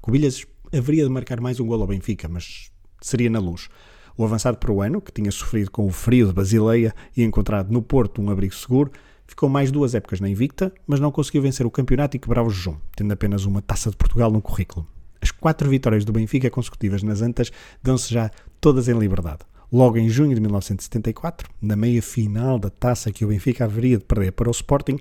[0.00, 3.68] Cubilhas haveria de marcar mais um golo ao Benfica, mas seria na luz.
[4.16, 8.22] O avançado peruano, que tinha sofrido com o frio de Basileia e encontrado no Porto
[8.22, 8.92] um abrigo seguro,
[9.26, 12.50] ficou mais duas épocas na Invicta, mas não conseguiu vencer o campeonato e quebrar o
[12.50, 14.86] jejum, tendo apenas uma taça de Portugal no currículo.
[15.20, 17.50] As quatro vitórias do Benfica consecutivas nas Antas
[17.82, 19.40] dão-se já todas em liberdade.
[19.72, 24.04] Logo em junho de 1974, na meia final da taça que o Benfica haveria de
[24.04, 24.98] perder para o Sporting,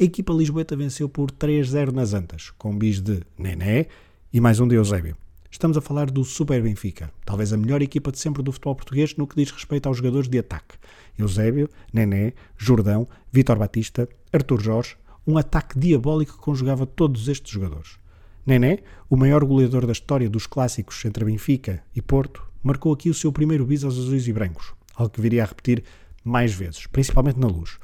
[0.00, 3.86] a equipa lisboeta venceu por 3-0 nas Antas, com bis de Nené
[4.32, 5.16] e mais um de Eusébio.
[5.54, 9.14] Estamos a falar do Super Benfica, talvez a melhor equipa de sempre do futebol português
[9.14, 10.74] no que diz respeito aos jogadores de ataque.
[11.16, 18.00] Eusébio, Nené, Jordão, Vítor Batista, Artur Jorge, um ataque diabólico que conjugava todos estes jogadores.
[18.44, 23.14] Nené, o maior goleador da história dos clássicos entre Benfica e Porto, marcou aqui o
[23.14, 25.84] seu primeiro bis aos azuis e brancos, algo que viria a repetir
[26.24, 27.78] mais vezes, principalmente na luz.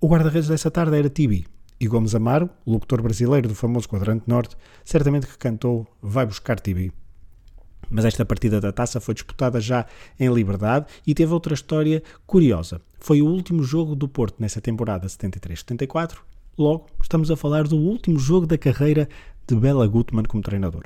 [0.00, 1.46] O guarda-redes dessa tarde era Tibi,
[1.84, 6.90] e Gomes Amaro, locutor brasileiro do famoso Quadrante Norte, certamente que cantou Vai buscar Tibi.
[7.90, 9.84] Mas esta partida da taça foi disputada já
[10.18, 12.80] em liberdade e teve outra história curiosa.
[12.98, 16.16] Foi o último jogo do Porto nessa temporada 73-74.
[16.56, 19.06] Logo, estamos a falar do último jogo da carreira
[19.46, 20.84] de Bela Gutmann como treinador.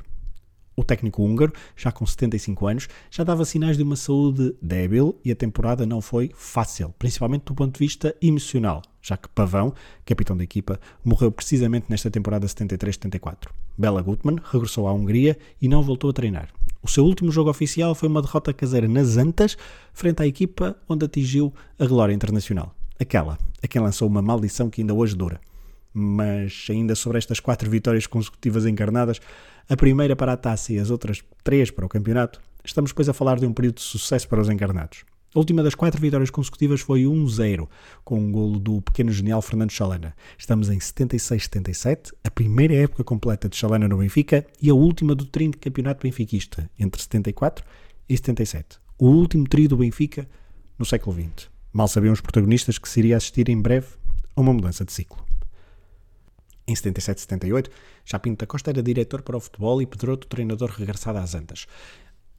[0.74, 5.30] O técnico húngaro, já com 75 anos, já dava sinais de uma saúde débil e
[5.30, 9.72] a temporada não foi fácil, principalmente do ponto de vista emocional, já que Pavão,
[10.04, 13.48] capitão da equipa, morreu precisamente nesta temporada 73-74.
[13.76, 16.48] Bela Gutmann regressou à Hungria e não voltou a treinar.
[16.82, 19.56] O seu último jogo oficial foi uma derrota caseira nas Antas,
[19.92, 22.74] frente à equipa onde atingiu a glória internacional.
[23.00, 25.40] Aquela a quem lançou uma maldição que ainda hoje dura.
[25.92, 29.20] Mas ainda sobre estas quatro vitórias consecutivas encarnadas,
[29.68, 33.12] a primeira para a taça e as outras três para o campeonato, estamos depois a
[33.12, 35.04] falar de um período de sucesso para os encarnados.
[35.34, 37.68] A última das quatro vitórias consecutivas foi 1-0,
[38.02, 40.16] com um golo do pequeno genial Fernando Chalana.
[40.38, 45.26] Estamos em 76-77, a primeira época completa de Chalana no Benfica e a última do
[45.26, 47.62] trio de campeonato benfiquista, entre 74
[48.08, 48.78] e 77.
[48.98, 50.26] O último trio do Benfica
[50.78, 51.50] no século XX.
[51.74, 53.88] Mal sabiam os protagonistas que se iria assistir em breve
[54.34, 55.22] a uma mudança de ciclo.
[56.66, 57.68] Em 77-78,
[58.02, 61.66] já Pinto da Costa era diretor para o futebol e Pedroto treinador regressado às Antas.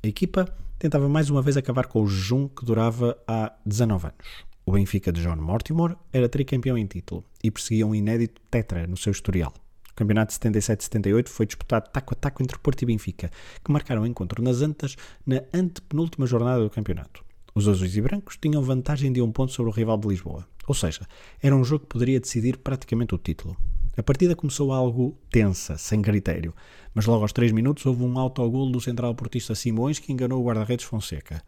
[0.04, 4.46] A equipa tentava mais uma vez acabar com o jejum que durava há 19 anos.
[4.66, 8.96] O Benfica de John Mortimer era tricampeão em título e perseguia um inédito tetra no
[8.96, 9.54] seu historial.
[9.92, 13.30] O campeonato de 77-78 foi disputado taco a taco entre Porto e Benfica,
[13.62, 17.26] que marcaram o encontro nas Antas na antepenúltima jornada do campeonato.
[17.54, 20.74] Os azuis e brancos tinham vantagem de um ponto sobre o rival de Lisboa, ou
[20.74, 21.02] seja,
[21.42, 23.58] era um jogo que poderia decidir praticamente o título.
[24.00, 26.56] A partida começou algo tensa, sem critério,
[26.94, 30.46] mas logo aos 3 minutos houve um autogol do central portista Simões que enganou o
[30.46, 31.44] guarda-redes Fonseca.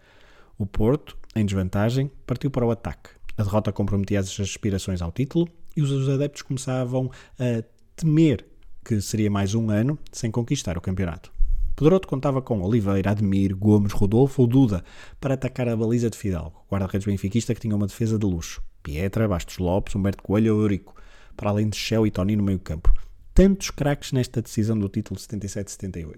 [0.57, 3.11] O Porto, em desvantagem, partiu para o ataque.
[3.37, 7.09] A derrota comprometia as aspirações ao título e os adeptos começavam
[7.39, 7.63] a
[7.95, 8.45] temer
[8.83, 11.31] que seria mais um ano sem conquistar o campeonato.
[11.73, 14.83] Pedroto contava com Oliveira, Ademir, Gomes, Rodolfo ou Duda
[15.21, 18.61] para atacar a baliza de Fidalgo, guarda-redes benfiquista que tinha uma defesa de luxo.
[18.83, 21.01] Pietra, Bastos Lopes, Humberto Coelho ou Eurico
[21.41, 22.93] para além de Shell e Tony no meio campo.
[23.33, 26.17] Tantos craques nesta decisão do título 77-78.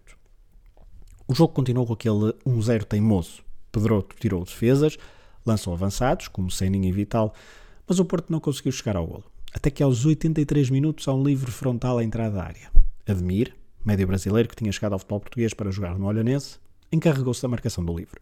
[1.26, 3.42] O jogo continuou com aquele 1-0 teimoso.
[3.72, 4.98] Pedroto tirou defesas,
[5.46, 7.34] lançou avançados, como Seninha e Vital,
[7.88, 9.24] mas o Porto não conseguiu chegar ao golo.
[9.54, 12.70] Até que aos 83 minutos há um livre frontal à entrada da área.
[13.08, 13.56] Admir,
[13.86, 16.60] médio brasileiro que tinha chegado ao futebol português para jogar no Olhanense,
[16.92, 18.20] encarregou-se da marcação do livre.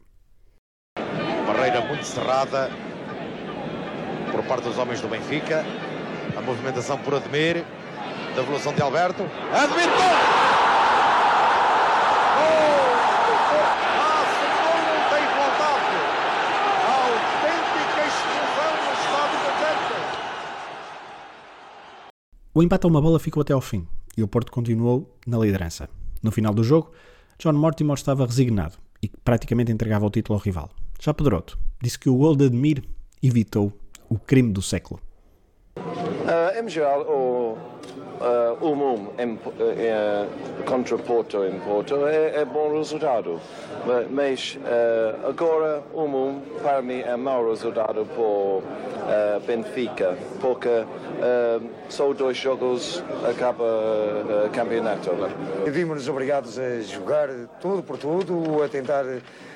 [1.48, 2.70] Barreira muito cerrada
[4.32, 5.66] por parte dos homens do Benfica.
[6.36, 7.66] A movimentação por Ademir.
[8.36, 9.24] Da evolução de Alberto.
[9.24, 9.90] Ademir!
[9.90, 10.16] Gol!
[12.38, 12.82] Gol!
[14.64, 15.96] Gol não tem voltado.
[16.88, 19.98] A autêntica explosão no estádio da Zeta.
[22.54, 25.90] O empate a uma bola ficou até ao fim e o Porto continuou na liderança.
[26.24, 26.92] No final do jogo,
[27.40, 30.70] John Mortimer estava resignado e praticamente entregava o título ao rival.
[31.00, 32.84] Já Pedroto disse que o gol de Ademir
[33.24, 33.74] evitou
[34.08, 35.02] o crime do século.
[36.56, 37.58] Uh, em geral, o
[38.20, 43.40] uh, umum em, uh, contra Porto em Porto é, é bom resultado.
[43.86, 48.64] Ma- Mas uh, agora, umum, para mim, é mau resultado por uh,
[49.46, 53.64] Benfica, porque uh, só dois jogos acaba
[54.46, 55.12] o campeonato.
[55.14, 55.30] né?
[55.66, 59.04] Vimos-nos obrigados a jogar tudo por tudo, a tentar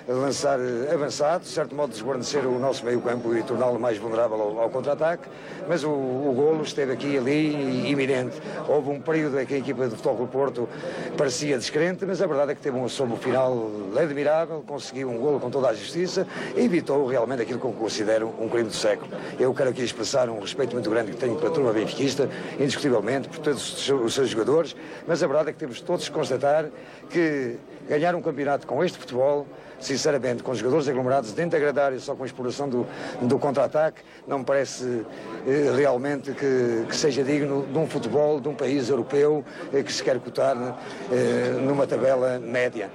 [0.07, 0.59] lançar
[0.93, 4.69] avançados, de certo modo desguarnecer o nosso meio campo e torná-lo mais vulnerável ao, ao
[4.69, 5.27] contra-ataque,
[5.67, 8.39] mas o, o golo esteve aqui e ali iminente.
[8.67, 10.69] Houve um período em que a equipa do Futebol Porto
[11.17, 15.39] parecia descrente, mas a verdade é que teve um assomo final admirável, conseguiu um golo
[15.39, 19.09] com toda a justiça e evitou realmente aquilo que eu considero um crime do século.
[19.39, 23.39] Eu quero aqui expressar um respeito muito grande que tenho pela turma benfiquista, indiscutivelmente, por
[23.39, 24.75] todos os seus jogadores,
[25.07, 26.65] mas a verdade é que temos todos que constatar
[27.09, 29.47] que ganhar um campeonato com este futebol,
[29.79, 32.87] sinceramente, com jogadores aglomerados dentro da grande só com a exploração do,
[33.21, 35.05] do contra-ataque, não me parece
[35.47, 39.43] eh, realmente que, que seja digno de um futebol de um país europeu
[39.73, 40.55] eh, que se quer cotar
[41.11, 42.89] eh, numa tabela média.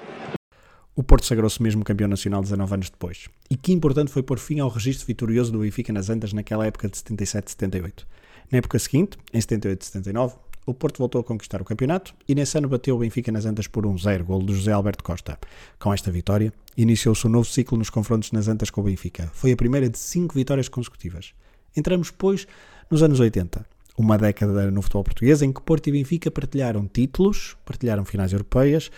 [0.96, 3.28] O Porto sagrou-se mesmo campeão nacional 19 anos depois.
[3.48, 6.88] E que importante foi pôr fim ao registro vitorioso do Benfica nas Antas naquela época
[6.88, 8.04] de 77-78.
[8.50, 10.34] Na época seguinte, em 78-79,
[10.70, 13.66] o Porto voltou a conquistar o campeonato e nesse ano bateu o Benfica nas Antas
[13.66, 15.38] por 1-0, golo de José Alberto Costa.
[15.78, 19.28] Com esta vitória, iniciou-se um novo ciclo nos confrontos nas Antas com o Benfica.
[19.34, 21.32] Foi a primeira de cinco vitórias consecutivas.
[21.76, 22.46] Entramos, pois,
[22.90, 23.66] nos anos 80.
[23.98, 28.90] Uma década no futebol português em que Porto e Benfica partilharam títulos, partilharam finais europeias.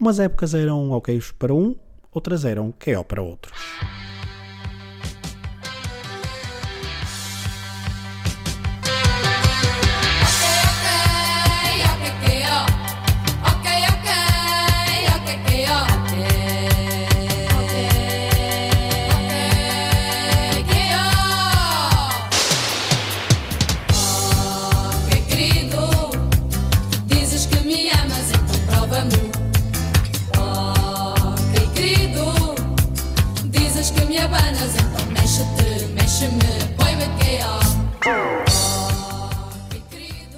[0.00, 1.76] Umas épocas eram ok para um,
[2.10, 3.52] outras eram KO para outro.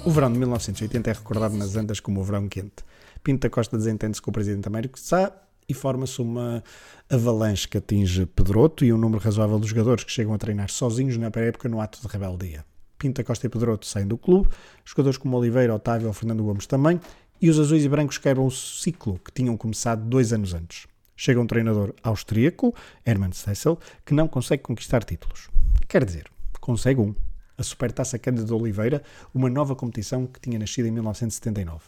[0.03, 2.83] O verão de 1980 é recordado nas Andas como o verão quente.
[3.23, 5.31] Pinto da Costa desentende-se com o presidente Américo Sá
[5.69, 6.63] e forma-se uma
[7.09, 11.17] avalanche que atinge Pedroto e um número razoável de jogadores que chegam a treinar sozinhos
[11.17, 12.65] na pré-época no ato de rebeldia.
[12.97, 14.49] Pinto da Costa e Pedroto saem do clube,
[14.83, 16.99] jogadores como Oliveira, Otávio ou Fernando Gomes também,
[17.41, 20.87] e os azuis e brancos quebram o ciclo que tinham começado dois anos antes.
[21.15, 22.73] Chega um treinador austríaco,
[23.05, 25.49] Hermann Stessel, que não consegue conquistar títulos.
[25.87, 26.25] Quer dizer,
[26.59, 27.15] consegue um.
[27.61, 31.83] A Supertaça Cândido Oliveira, uma nova competição que tinha nascido em 1979.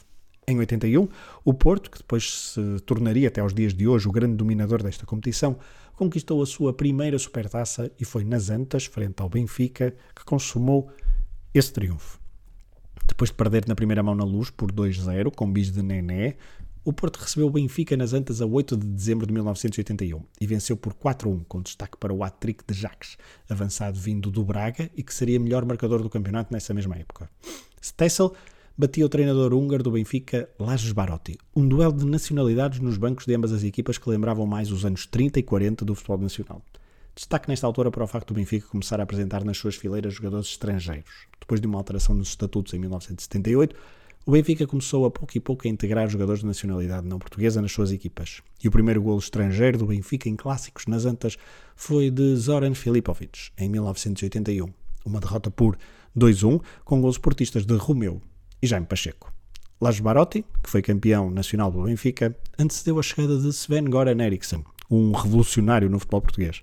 [0.48, 1.10] Em 81,
[1.44, 5.04] o Porto, que depois se tornaria até aos dias de hoje o grande dominador desta
[5.04, 5.58] competição,
[5.96, 10.92] conquistou a sua primeira supertaça e foi nas Antas, frente ao Benfica, que consumou
[11.56, 12.20] esse triunfo.
[13.08, 16.36] Depois de perder na primeira mão na luz por 2-0, com bis de Nené,
[16.86, 20.76] o Porto recebeu o Benfica nas Antas a 8 de dezembro de 1981 e venceu
[20.76, 23.18] por 4-1, com destaque para o hat-trick de Jacques,
[23.50, 27.30] avançado vindo do Braga e que seria melhor marcador do campeonato nessa mesma época.
[27.82, 28.34] Stessel
[28.78, 33.34] batia o treinador húngaro do Benfica, Lajes Barotti, um duelo de nacionalidades nos bancos de
[33.34, 36.62] ambas as equipas que lembravam mais os anos 30 e 40 do futebol nacional.
[37.16, 40.48] Destaque nesta altura para o facto do Benfica começar a apresentar nas suas fileiras jogadores
[40.48, 41.28] estrangeiros.
[41.40, 43.76] Depois de uma alteração nos estatutos em 1978,
[44.26, 47.74] o Benfica começou a pouco e pouco a integrar jogadores de nacionalidade não portuguesa nas
[47.74, 48.42] suas equipas.
[48.64, 51.38] E o primeiro golo estrangeiro do Benfica em clássicos nas Antas
[51.76, 54.68] foi de Zoran Filipovic, em 1981.
[55.06, 55.78] Uma derrota por
[56.18, 58.22] 2-1, com gols portistas de Romeu
[58.62, 59.34] e Jaime Pacheco.
[59.82, 64.64] Lars Barotti, que foi campeão nacional do Benfica, antecedeu a chegada de Sven Goran Eriksson,
[64.90, 66.62] um revolucionário no futebol português.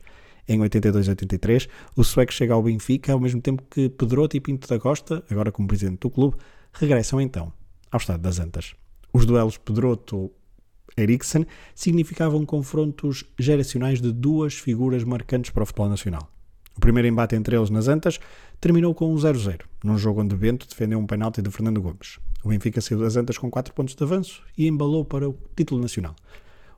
[0.49, 4.79] Em 82-83, o sueco chega ao Benfica ao mesmo tempo que Pedroto e Pinto da
[4.79, 6.39] Costa, agora como presidente do clube,
[6.73, 7.53] regressam então
[7.91, 8.75] ao estado das Antas.
[9.13, 11.45] Os duelos Pedroto-Eriksson
[11.75, 16.31] significavam confrontos geracionais de duas figuras marcantes para o futebol nacional.
[16.77, 18.19] O primeiro embate entre eles nas Antas
[18.61, 22.19] terminou com um 0-0, num jogo onde Bento defendeu um penalti de Fernando Gomes.
[22.45, 25.81] O Benfica saiu das Antas com 4 pontos de avanço e embalou para o título
[25.81, 26.15] nacional.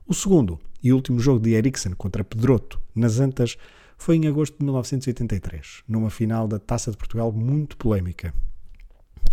[0.05, 3.57] O segundo e último jogo de Eriksson contra Pedroto nas Antas
[3.97, 8.33] foi em agosto de 1983, numa final da Taça de Portugal muito polémica.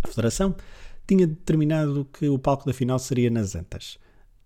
[0.02, 0.54] A Federação
[1.06, 3.98] tinha determinado que o palco da final seria nas Antas,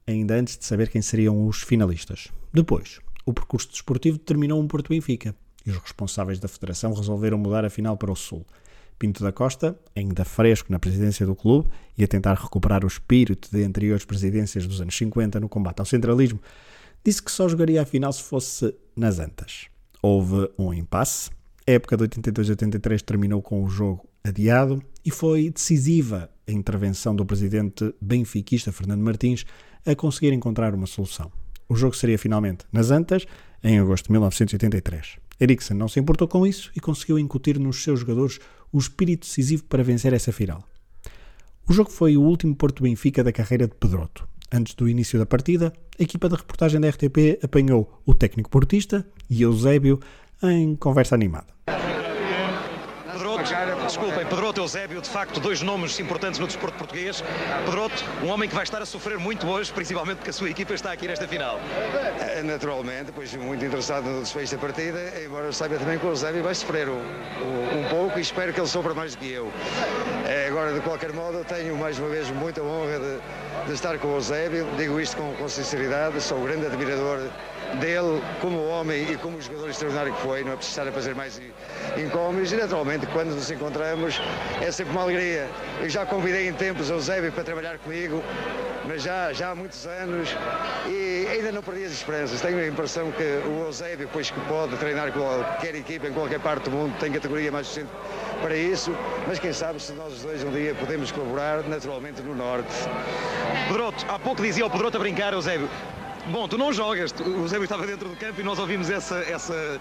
[0.07, 2.29] ainda antes de saber quem seriam os finalistas.
[2.53, 5.35] Depois, o percurso desportivo determinou um Porto Benfica
[5.65, 8.47] e os responsáveis da Federação resolveram mudar a final para o Sul.
[8.99, 13.49] Pinto da Costa, ainda fresco na presidência do clube e a tentar recuperar o espírito
[13.51, 16.41] de anteriores presidências dos anos 50 no combate ao centralismo,
[17.05, 19.67] disse que só jogaria a final se fosse nas Antas.
[20.01, 21.31] Houve um impasse.
[21.67, 27.27] A época de 82-83 terminou com o jogo adiado e foi decisiva a intervenção do
[27.27, 29.45] presidente benfiquista Fernando Martins
[29.85, 31.31] a conseguir encontrar uma solução.
[31.69, 33.27] O jogo seria finalmente nas Antas,
[33.63, 35.19] em agosto de 1983.
[35.39, 38.39] Eriksen não se importou com isso e conseguiu incutir nos seus jogadores
[38.73, 40.65] o espírito decisivo para vencer essa final.
[41.69, 44.27] O jogo foi o último Porto Benfica da carreira de Pedroto.
[44.53, 49.07] Antes do início da partida, a equipa de reportagem da RTP apanhou o técnico portista
[49.29, 49.99] e Eusébio
[50.43, 51.53] em conversa animada.
[53.87, 57.23] Desculpem, Pedroto Eusébio, de facto, dois nomes importantes no desporto português.
[57.65, 60.73] Pedroto, um homem que vai estar a sofrer muito hoje, principalmente porque a sua equipa
[60.75, 61.61] está aqui nesta final.
[62.21, 66.11] É, Naturalmente, pois muito interessado no desfecho da partida, embora eu saiba também que o
[66.11, 69.53] Eusébio vai sofrer um, um- pouco e espero que ele sofra mais do que eu.
[70.27, 74.09] É, agora, de qualquer modo, tenho mais uma vez muita honra de, de estar com
[74.09, 77.29] o Eusébio, digo isto com, com sinceridade, sou um grande admirador
[77.81, 81.15] dele como homem e como jogador extraordinário que foi, não é preciso estar a fazer
[81.15, 81.41] mais
[81.97, 84.21] incómodos e naturalmente quando nos encontramos
[84.61, 85.49] é sempre uma alegria.
[85.81, 88.23] Eu já convidei em tempos o Eusébio para trabalhar comigo,
[88.87, 90.29] mas já, já há muitos anos
[90.87, 92.41] e ainda não perdi as esperanças.
[92.41, 96.65] Tenho a impressão que o Eusébio, pois que pode treinar qualquer equipa em qualquer parte
[96.65, 97.93] do mundo, tem categoria mais suficiente
[98.41, 98.95] para isso,
[99.27, 102.69] mas quem sabe se nós dois um dia podemos colaborar naturalmente no Norte.
[103.69, 105.69] Pedroto, há pouco dizia o Pedroto a brincar, Eusébio.
[106.27, 109.79] Bom, tu não jogas, o Eusébio estava dentro do campo e nós ouvimos essa, essa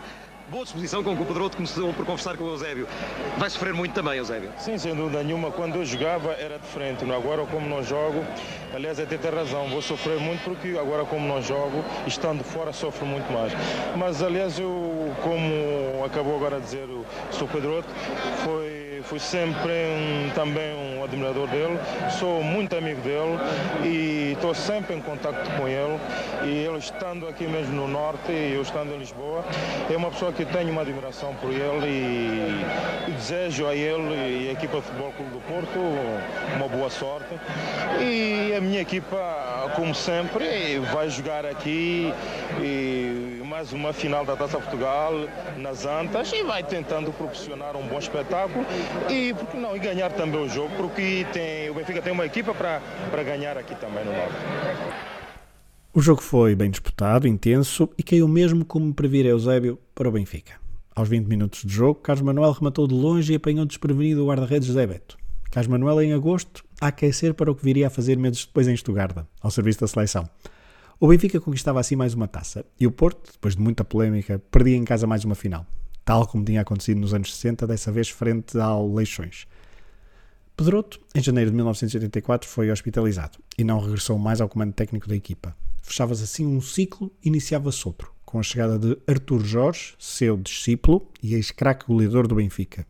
[0.49, 2.85] boa disposição com que o Pedroto começou por conversar com o Eusébio.
[3.37, 4.51] Vai sofrer muito também, Eusébio.
[4.57, 5.51] Sim, sem dúvida nenhuma.
[5.51, 7.09] Quando eu jogava era diferente.
[7.09, 8.25] Agora, como não jogo,
[8.73, 13.05] aliás, até tem razão, vou sofrer muito porque agora, como não jogo, estando fora, sofro
[13.05, 13.53] muito mais.
[13.95, 17.47] Mas, aliás, eu, como acabou agora de dizer o Sr.
[17.47, 17.87] Pedroto,
[18.43, 18.72] foi,
[19.13, 21.77] fui sempre um- também um admirador dele,
[22.19, 23.37] sou muito amigo dele
[23.83, 25.99] e estou sempre em contato com ele.
[26.43, 29.45] E ele estando aqui mesmo no Norte e eu estando em Lisboa,
[29.87, 32.65] é uma pessoa que tenho uma admiração por ele e,
[33.07, 35.79] e desejo a ele e a equipa de Futebol Clube do Porto
[36.55, 37.35] uma boa sorte.
[38.01, 42.11] E a minha equipa, como sempre, vai jogar aqui
[42.59, 43.12] e
[43.53, 45.13] mais uma final da Taça Portugal
[45.59, 48.65] nas Antas e vai tentando proporcionar um bom espetáculo
[49.07, 52.25] e, por que não, e ganhar também o jogo, porque tem, o Benfica tem uma
[52.25, 52.81] equipa para,
[53.11, 54.33] para ganhar aqui também no Norte.
[55.93, 60.53] O jogo foi bem disputado, intenso e caiu mesmo como previra Eusébio para o Benfica.
[60.95, 64.67] Aos 20 minutos de jogo, Carlos Manuel rematou de longe e apanhou desprevenido o guarda-redes
[64.67, 65.15] José Beto.
[65.51, 68.73] Carlos Manuel, em agosto, a aquecer para o que viria a fazer meses depois em
[68.73, 70.27] Estugarda, ao serviço da seleção.
[71.03, 74.77] O Benfica conquistava assim mais uma taça e o Porto, depois de muita polémica, perdia
[74.77, 75.67] em casa mais uma final,
[76.05, 79.45] tal como tinha acontecido nos anos 60, dessa vez frente ao Leixões.
[80.55, 85.13] Pedroto, em janeiro de 1984, foi hospitalizado e não regressou mais ao comando técnico da
[85.13, 85.53] equipa.
[85.81, 91.35] Fechava-se assim um ciclo, iniciava-se outro, com a chegada de Artur Jorge, seu discípulo e
[91.35, 92.87] ex-craque goleador do Benfica.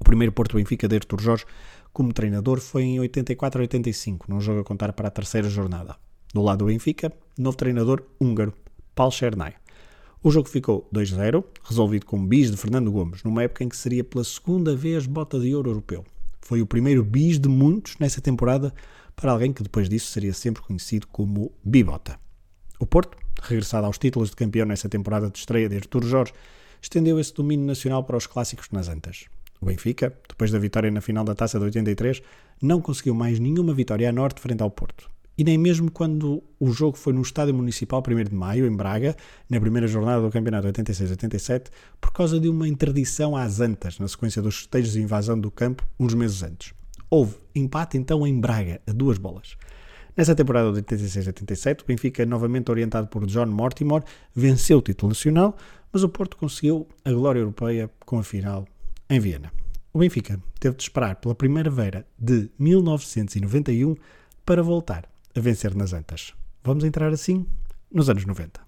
[0.00, 1.44] O primeiro Porto Benfica de Artur Jorge
[1.92, 6.02] como treinador foi em 84 85, num jogo a contar para a terceira jornada.
[6.34, 8.52] Do lado do Benfica, novo treinador húngaro,
[8.92, 9.54] Paul Chernay.
[10.20, 14.02] O jogo ficou 2-0, resolvido com bis de Fernando Gomes, numa época em que seria
[14.02, 16.04] pela segunda vez bota de ouro europeu.
[16.40, 18.74] Foi o primeiro bis de muitos nessa temporada
[19.14, 22.18] para alguém que depois disso seria sempre conhecido como Bibota.
[22.80, 26.32] O Porto, regressado aos títulos de campeão nessa temporada de estreia de Artur Jorge,
[26.82, 29.26] estendeu esse domínio nacional para os clássicos nas Antas.
[29.60, 32.20] O Benfica, depois da vitória na final da Taça de 83,
[32.60, 35.13] não conseguiu mais nenhuma vitória a norte frente ao Porto.
[35.36, 39.16] E nem mesmo quando o jogo foi no Estádio Municipal 1 de Maio, em Braga,
[39.50, 41.70] na primeira jornada do Campeonato 86-87,
[42.00, 45.84] por causa de uma interdição às Antas, na sequência dos festejos de invasão do campo,
[45.98, 46.72] uns meses antes.
[47.10, 49.56] Houve empate então em Braga, a duas bolas.
[50.16, 55.56] Nessa temporada de 86-87, o Benfica, novamente orientado por John Mortimer, venceu o título nacional,
[55.92, 58.64] mas o Porto conseguiu a glória europeia com a final
[59.10, 59.52] em Viena.
[59.92, 63.96] O Benfica teve de esperar pela primavera de 1991
[64.44, 66.32] para voltar a vencer nas Antas.
[66.62, 67.46] Vamos entrar assim
[67.90, 68.60] nos anos 90.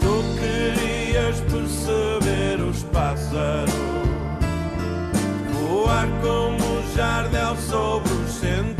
[0.00, 3.90] Tu querias perceber os pássaros
[5.52, 8.79] voar como um jardel sobre os centrais,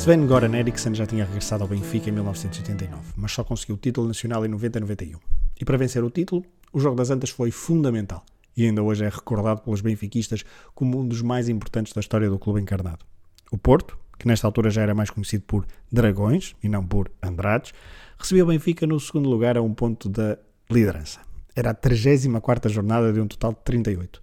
[0.00, 0.06] mais.
[0.06, 4.08] Sven Goran Eriksson já tinha regressado ao Benfica em 1989, mas só conseguiu o título
[4.08, 5.18] nacional em 90-91.
[5.60, 8.24] E para vencer o título, o jogo das Antas foi fundamental
[8.56, 10.44] e ainda hoje é recordado pelos benfiquistas
[10.74, 13.04] como um dos mais importantes da história do clube encarnado.
[13.50, 17.72] O Porto, que nesta altura já era mais conhecido por Dragões e não por Andrades,
[18.18, 20.38] recebeu o Benfica no segundo lugar a um ponto da
[20.70, 21.20] liderança.
[21.54, 24.22] Era a 34ª jornada de um total de 38.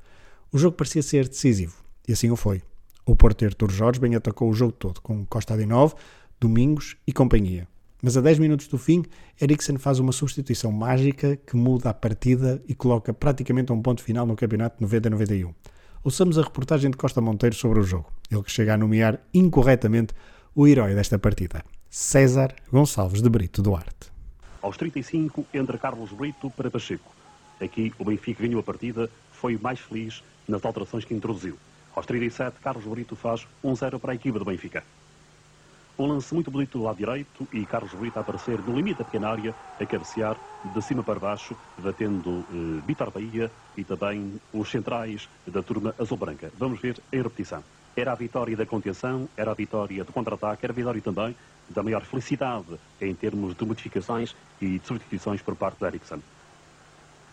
[0.52, 1.76] O jogo parecia ser decisivo,
[2.08, 2.62] e assim o foi.
[3.08, 5.96] O Porto Artur Jorge bem atacou o jogo todo, com Costa de Novo,
[6.42, 7.66] Domingos e companhia.
[8.04, 9.06] Mas a 10 minutos do fim,
[9.40, 14.26] Eriksen faz uma substituição mágica que muda a partida e coloca praticamente um ponto final
[14.26, 15.56] no campeonato 90-91.
[16.04, 20.14] Ouçamos a reportagem de Costa Monteiro sobre o jogo, ele que chega a nomear incorretamente
[20.54, 24.12] o herói desta partida, César Gonçalves de Brito Duarte.
[24.62, 27.10] Aos 35, entra Carlos Brito para Pacheco.
[27.62, 31.58] Aqui o Benfica ganhou a partida, foi mais feliz nas alterações que introduziu.
[31.98, 34.84] Aos 37, Carlos Brito faz 1-0 para a equipa do Benfica.
[35.98, 39.04] Um lance muito bonito do lado direito e Carlos Brito a aparecer no limite da
[39.04, 44.70] pequena área, a cabecear de cima para baixo, batendo eh, Vitor Bahia e também os
[44.70, 46.52] centrais da turma azul-branca.
[46.56, 47.64] Vamos ver em repetição.
[47.96, 51.36] Era a vitória da contenção, era a vitória do contra-ataque, era a vitória também
[51.68, 56.20] da maior felicidade em termos de modificações e de substituições por parte da Ericsson.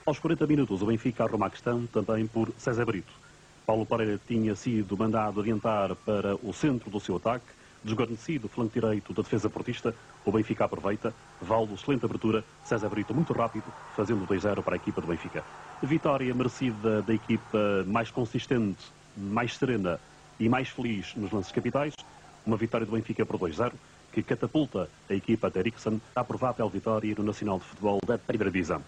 [0.06, 3.23] Aos 40 minutos, o Benfica arruma a questão também por César Brito.
[3.66, 7.46] Paulo Pereira tinha sido mandado adiantar para o centro do seu ataque,
[7.82, 9.94] desguarnecido o flanco direito da defesa portista,
[10.24, 13.64] o Benfica aproveita, Valdo, excelente abertura, César Brito muito rápido,
[13.96, 15.44] fazendo 2-0 para a equipa do Benfica.
[15.82, 18.84] Vitória merecida da equipa mais consistente,
[19.16, 19.98] mais serena
[20.38, 21.94] e mais feliz nos lances capitais,
[22.44, 23.72] uma vitória do Benfica por 2-0,
[24.12, 28.50] que catapulta a equipa de Ericsson à provável vitória no Nacional de Futebol da primeira
[28.50, 28.82] divisão.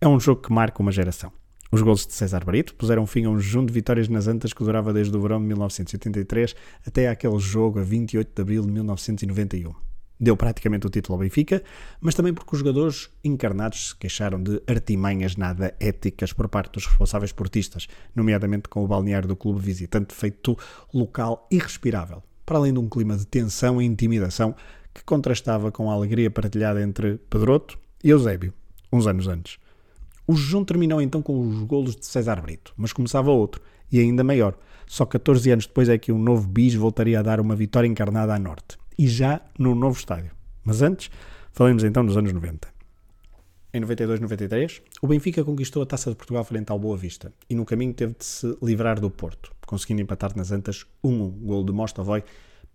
[0.00, 1.32] É um jogo que marca uma geração.
[1.74, 4.62] Os gols de César Brito puseram fim a um jejum de vitórias nas Antas que
[4.62, 6.54] durava desde o verão de 1983
[6.86, 9.74] até aquele jogo a 28 de abril de 1991.
[10.20, 11.64] Deu praticamente o título ao Benfica,
[12.00, 16.86] mas também porque os jogadores encarnados se queixaram de artimanhas nada éticas por parte dos
[16.86, 20.56] responsáveis portistas, nomeadamente com o balneário do clube visitante feito
[20.92, 24.54] local irrespirável, para além de um clima de tensão e intimidação
[24.94, 28.54] que contrastava com a alegria partilhada entre Pedroto e Eusébio,
[28.92, 29.63] uns anos antes.
[30.26, 33.60] O jejum terminou então com os golos de César Brito, mas começava outro,
[33.92, 34.56] e ainda maior.
[34.86, 38.34] Só 14 anos depois é que um novo bis voltaria a dar uma vitória encarnada
[38.34, 40.30] à norte, e já no novo estádio.
[40.64, 41.10] Mas antes,
[41.52, 42.72] falemos então dos anos 90.
[43.74, 47.66] Em 92-93, o Benfica conquistou a Taça de Portugal frente ao Boa Vista, e no
[47.66, 52.24] caminho teve de se livrar do Porto, conseguindo empatar nas Antas 1-1, gol de Mostavoy,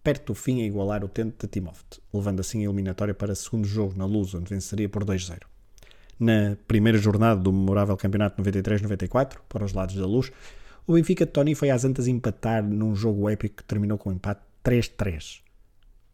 [0.04, 3.36] perto do fim a igualar o tente de Timoft, levando assim a eliminatória para o
[3.36, 5.40] segundo jogo na Luz, onde venceria por 2-0
[6.20, 10.32] na primeira jornada do memorável campeonato 93-94, para os lados da luz,
[10.86, 14.14] o Benfica de Tony foi às Antas empatar num jogo épico que terminou com um
[14.14, 15.42] empate 3-3.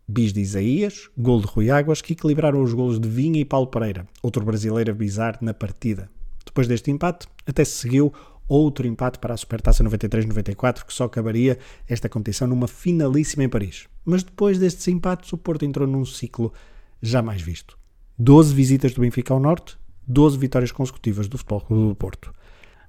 [0.08, 3.68] Bis de Isaías, gol de Rui Águas, que equilibraram os golos de Vinha e Paulo
[3.68, 6.10] Pereira, outro brasileiro a bizar na partida.
[6.46, 8.14] Depois deste empate, até se seguiu
[8.48, 13.88] outro empate para a Supertaça 93-94, que só acabaria esta competição numa finalíssima em Paris.
[14.04, 16.54] Mas depois destes empates, o Porto entrou num ciclo
[17.02, 17.78] jamais visto.
[18.18, 19.78] 12 visitas do Benfica ao Norte,
[20.08, 22.34] 12 vitórias consecutivas do Futebol Clube do Porto.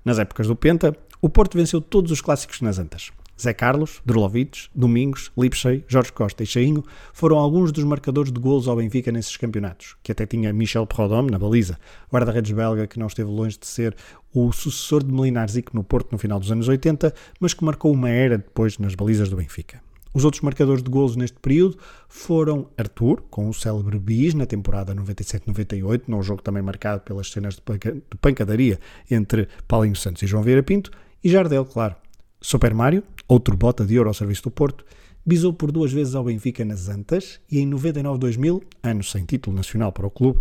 [0.04, 3.10] Nas épocas do Penta, o Porto venceu todos os clássicos nas Antas.
[3.40, 8.66] Zé Carlos, Drolovic, Domingos, Lipsey, Jorge Costa e Cheinho foram alguns dos marcadores de golos
[8.66, 11.78] ao Benfica nesses campeonatos, que até tinha Michel Prodome na baliza,
[12.10, 13.94] guarda-redes belga que não esteve longe de ser
[14.32, 18.08] o sucessor de Melinarzic no Porto no final dos anos 80, mas que marcou uma
[18.08, 19.85] era depois nas balizas do Benfica.
[20.16, 21.76] Os outros marcadores de golos neste período
[22.08, 27.56] foram Arthur, com o célebre bis na temporada 97-98, num jogo também marcado pelas cenas
[27.56, 30.90] de, panca de pancadaria entre Paulinho Santos e João Vieira Pinto,
[31.22, 31.96] e Jardel, claro.
[32.40, 34.86] Super Mário, outro bota de ouro ao serviço do Porto,
[35.22, 39.92] bisou por duas vezes ao Benfica nas Antas e em 99-2000, anos sem título nacional
[39.92, 40.40] para o clube,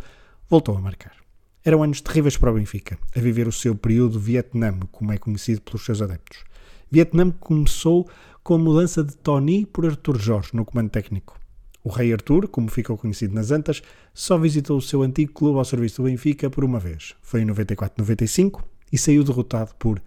[0.50, 1.18] voltou a marcar.
[1.66, 5.60] Eram anos terríveis para o Benfica, a viver o seu período Vietnã, como é conhecido
[5.60, 6.46] pelos seus adeptos.
[6.90, 8.08] Vietnã começou
[8.46, 11.36] com a mudança de Tony por Arthur Jorge no comando técnico.
[11.84, 13.82] O rei Arthur, como ficou conhecido nas Antas,
[14.14, 17.16] só visitou o seu antigo clube ao serviço do Benfica por uma vez.
[17.24, 18.62] Foi em 94-95
[18.94, 20.00] e saiu derrotado por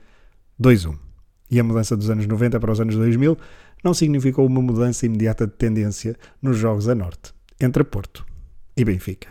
[0.61, 0.97] 2-1.
[1.51, 3.37] E a mudança dos anos 90 para os anos 2000
[3.83, 8.25] não significou uma mudança imediata de tendência nos jogos a norte, entre Porto
[8.77, 9.29] e Benfica.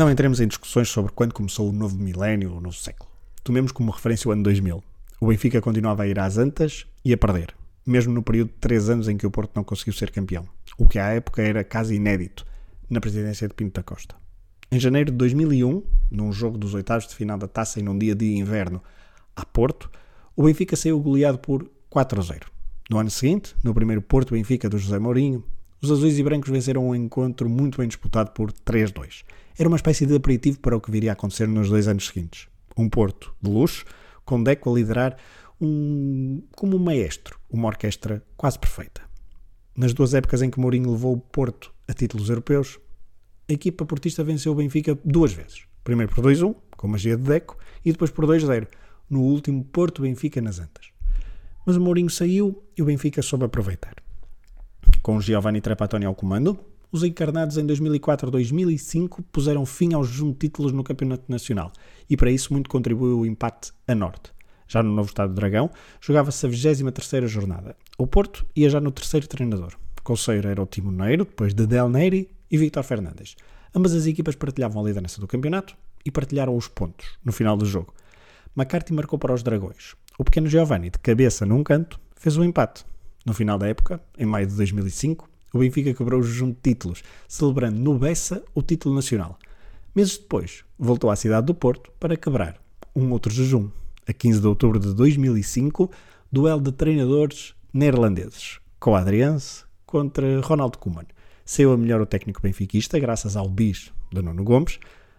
[0.00, 3.10] Não entremos em discussões sobre quando começou o novo milénio o novo século.
[3.44, 4.82] Tomemos como referência o ano 2000.
[5.20, 8.88] O Benfica continuava a ir às antas e a perder, mesmo no período de 3
[8.88, 10.48] anos em que o Porto não conseguiu ser campeão,
[10.78, 12.46] o que à época era quase inédito
[12.88, 14.14] na presidência de Pinto da Costa.
[14.72, 18.14] Em janeiro de 2001, num jogo dos oitavos de final da taça e num dia
[18.14, 18.82] de inverno
[19.36, 19.90] a Porto,
[20.34, 22.46] o Benfica saiu goleado por 4 a 0.
[22.88, 25.44] No ano seguinte, no primeiro Porto Benfica do José Mourinho,
[25.82, 29.24] os azuis e brancos venceram um encontro muito bem disputado por 3-2.
[29.60, 32.48] Era uma espécie de aperitivo para o que viria a acontecer nos dois anos seguintes.
[32.78, 33.84] Um Porto de luxo,
[34.24, 35.18] com Deco a liderar
[35.60, 39.02] um, como um maestro, uma orquestra quase perfeita.
[39.76, 42.80] Nas duas épocas em que Mourinho levou o Porto a títulos europeus,
[43.50, 45.66] a equipa portista venceu o Benfica duas vezes.
[45.84, 48.66] Primeiro por 2-1, com magia de Deco, e depois por 2-0,
[49.10, 50.86] no último Porto-Benfica nas Antas.
[51.66, 53.96] Mas o Mourinho saiu e o Benfica soube aproveitar.
[55.02, 56.58] Com Giovanni Trapattoni ao comando,
[56.92, 61.72] os encarnados em 2004-2005 puseram fim aos títulos no Campeonato Nacional
[62.08, 64.32] e para isso muito contribuiu o empate a norte.
[64.66, 65.70] Já no novo estado do Dragão,
[66.00, 67.76] jogava-se a 23 jornada.
[67.98, 69.74] O Porto ia já no terceiro treinador.
[70.02, 73.36] Conselheiro era o Timoneiro, depois de Del Neri e Victor Fernandes.
[73.74, 77.64] Ambas as equipas partilhavam a liderança do campeonato e partilharam os pontos no final do
[77.66, 77.94] jogo.
[78.56, 79.94] McCarthy marcou para os Dragões.
[80.18, 82.84] O pequeno Giovanni, de cabeça num canto, fez o empate.
[83.24, 87.02] No final da época, em maio de 2005, o Benfica quebrou o jejum de títulos,
[87.28, 89.38] celebrando no Bessa o título nacional.
[89.94, 92.60] Meses depois, voltou à cidade do Porto para quebrar
[92.94, 93.68] um outro jejum.
[94.06, 95.90] A 15 de outubro de 2005,
[96.30, 101.06] duelo de treinadores neerlandeses, com Adrianse contra Ronald Koeman.
[101.44, 104.78] Saiu a melhor o técnico benfiquista, graças ao bis de Nuno Gomes.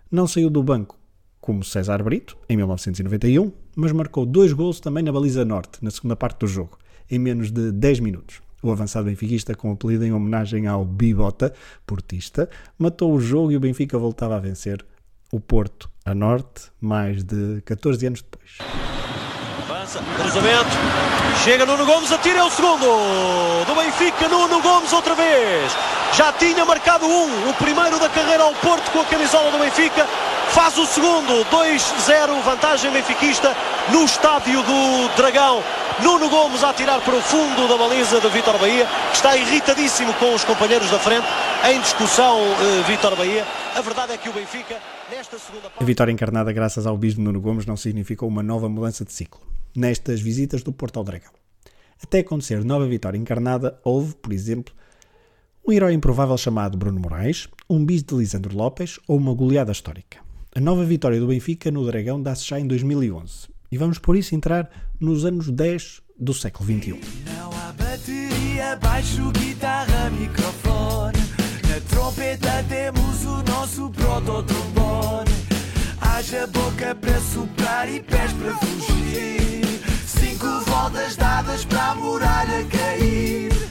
[0.10, 0.98] Não saiu do banco
[1.42, 6.16] como César Brito, em 1991, mas marcou dois gols também na baliza norte, na segunda
[6.16, 6.78] parte do jogo,
[7.10, 8.42] em menos de 10 minutos.
[8.64, 11.54] O avançado benfiquista, com o apelido em homenagem ao Bibota,
[11.86, 14.86] portista, matou o jogo e o Benfica voltava a vencer
[15.32, 18.58] o Porto a norte, mais de 14 anos depois.
[19.64, 20.70] Avança, cruzamento,
[21.44, 22.86] chega Nuno Gomes, atira é o segundo
[23.66, 25.72] do Benfica, Nuno Gomes outra vez.
[26.14, 30.06] Já tinha marcado um, o primeiro da carreira ao Porto com a camisola do Benfica.
[30.54, 33.56] Faz o segundo, 2-0, vantagem benfiquista
[33.90, 35.64] no estádio do Dragão.
[36.04, 40.14] Nuno Gomes a atirar para o fundo da baliza de Vítor Bahia, que está irritadíssimo
[40.16, 41.26] com os companheiros da frente.
[41.72, 43.46] Em discussão, eh, Vítor Bahia.
[43.76, 44.78] A verdade é que o Benfica,
[45.10, 45.82] nesta segunda parte.
[45.82, 49.14] A vitória encarnada graças ao bis de Nuno Gomes não significou uma nova mudança de
[49.14, 49.42] ciclo
[49.74, 51.32] nestas visitas do Porto ao Dragão.
[52.04, 54.74] Até acontecer nova vitória encarnada, houve, por exemplo,
[55.66, 60.31] um herói improvável chamado Bruno Moraes, um bis de Lisandro Lopes ou uma goleada histórica.
[60.54, 64.36] A nova vitória do Benfica no Dragão dá-se já em 2011 e vamos por isso
[64.36, 67.00] entrar nos anos 10 do século XXI.
[67.26, 71.18] Não há bateria, baixo, guitarra, microfone.
[71.70, 75.32] Na trompeta temos o nosso prototrombone.
[76.02, 79.82] Haja boca para soprar e pés para fugir.
[80.06, 83.71] Cinco voltas dadas para a muralha cair.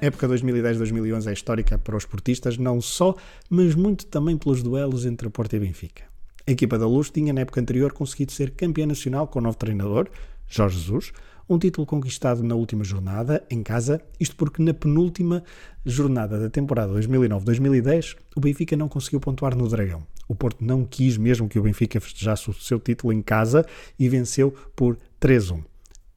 [0.00, 3.16] A época 2010-2011 é histórica para os portistas, não só,
[3.50, 6.04] mas muito também pelos duelos entre Porto e Benfica.
[6.46, 9.56] A equipa da Luz tinha na época anterior conseguido ser campeã nacional com o novo
[9.56, 10.08] treinador,
[10.46, 11.12] Jorge Jesus,
[11.48, 15.42] um título conquistado na última jornada, em casa, isto porque na penúltima
[15.84, 20.06] jornada da temporada 2009-2010 o Benfica não conseguiu pontuar no Dragão.
[20.28, 23.66] O Porto não quis mesmo que o Benfica festejasse o seu título em casa
[23.98, 25.64] e venceu por 3-1.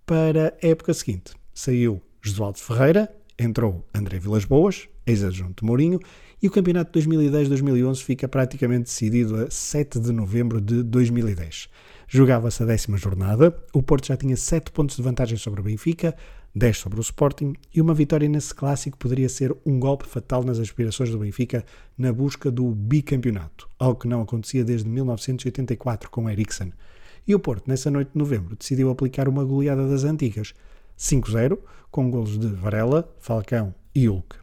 [0.05, 3.09] Para a época seguinte, saiu Josualdo Ferreira,
[3.43, 5.99] entrou André Vilas Boas, ex-adjunto de Mourinho,
[6.41, 11.69] e o campeonato 2010-2011 fica praticamente decidido a 7 de novembro de 2010.
[12.07, 16.15] Jogava-se a décima jornada, o Porto já tinha 7 pontos de vantagem sobre o Benfica,
[16.53, 20.59] 10 sobre o Sporting, e uma vitória nesse clássico poderia ser um golpe fatal nas
[20.59, 21.63] aspirações do Benfica
[21.97, 26.73] na busca do bicampeonato, algo que não acontecia desde 1984 com Eriksen.
[27.27, 30.53] E o Porto, nessa noite de novembro, decidiu aplicar uma goleada das antigas,
[31.01, 31.57] 5-0,
[31.89, 34.35] com golos de Varela, Falcão e Hulk.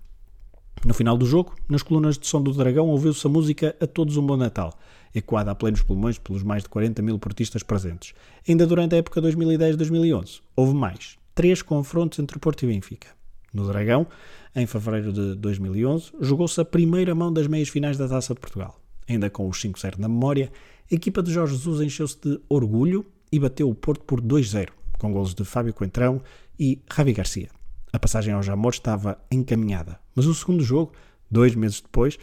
[0.85, 4.17] No final do jogo, nas colunas de som do Dragão, ouviu-se a música A Todos
[4.17, 4.77] um Bom Natal,
[5.15, 8.13] ecoada a plenos pulmões pelos mais de 40 mil portistas presentes.
[8.47, 13.09] Ainda durante a época 2010-2011, houve mais, três confrontos entre Porto e Benfica.
[13.55, 14.07] No Dragão,
[14.55, 18.81] em fevereiro de 2011, jogou-se a primeira mão das meias finais da Taça de Portugal.
[19.09, 20.51] Ainda com os 5-0 na memória,
[20.91, 25.13] a equipa de Jorge Jesus encheu-se de orgulho e bateu o Porto por 2-0, com
[25.13, 26.21] golos de Fábio Coentrão
[26.59, 27.51] e Javi Garcia.
[27.93, 30.93] A passagem ao Jamor estava encaminhada, mas o segundo jogo,
[31.31, 32.19] dois meses depois,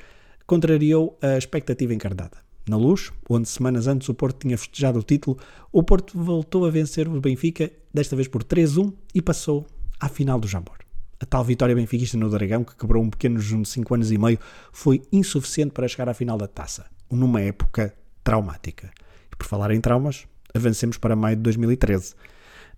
[0.45, 2.37] contrariou a expectativa encarnada.
[2.67, 5.37] Na Luz, onde semanas antes o Porto tinha festejado o título,
[5.71, 9.67] o Porto voltou a vencer o Benfica, desta vez por 3-1, e passou
[9.99, 10.77] à final do Jamor.
[11.19, 14.17] A tal vitória benfiquista no Dragão, que quebrou um pequeno jejum de 5 anos e
[14.17, 14.39] meio,
[14.71, 18.91] foi insuficiente para chegar à final da taça, numa época traumática.
[19.31, 22.15] E por falar em traumas, avancemos para maio de 2013.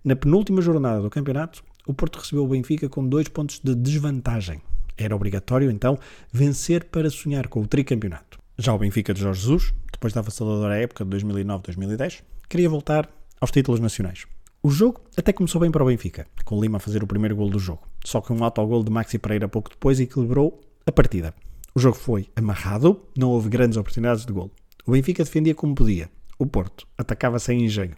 [0.04, 4.62] Na penúltima jornada do campeonato, o Porto recebeu o Benfica com dois pontos de desvantagem.
[4.96, 5.98] Era obrigatório, então,
[6.32, 8.38] vencer para sonhar com o tricampeonato.
[8.56, 13.08] Já o Benfica de Jorge Jesus, depois da avassaladora época de 2009-2010, queria voltar
[13.40, 14.26] aos títulos nacionais.
[14.62, 17.48] O jogo até começou bem para o Benfica, com Lima a fazer o primeiro gol
[17.48, 17.86] do jogo.
[18.04, 21.34] Só que um autogol de Maxi Pereira pouco depois equilibrou a partida.
[21.74, 24.50] O jogo foi amarrado, não houve grandes oportunidades de gol.
[24.84, 26.10] O Benfica defendia como podia.
[26.38, 27.94] O Porto atacava sem engenho.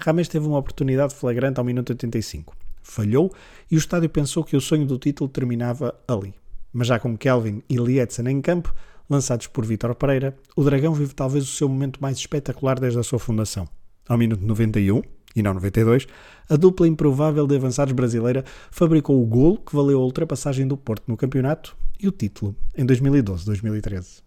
[0.00, 2.56] Rames teve uma oportunidade flagrante ao minuto 85.
[2.82, 3.32] Falhou
[3.70, 6.34] e o estádio pensou que o sonho do título terminava ali.
[6.72, 8.74] Mas já com Kelvin e Lietzen em campo,
[9.08, 13.02] lançados por Vítor Pereira, o Dragão vive talvez o seu momento mais espetacular desde a
[13.02, 13.68] sua fundação.
[14.08, 15.02] Ao minuto 91,
[15.34, 16.06] e não 92,
[16.48, 21.04] a dupla improvável de avançados brasileira fabricou o golo que valeu a ultrapassagem do Porto
[21.06, 24.22] no campeonato e o título em 2012-2013.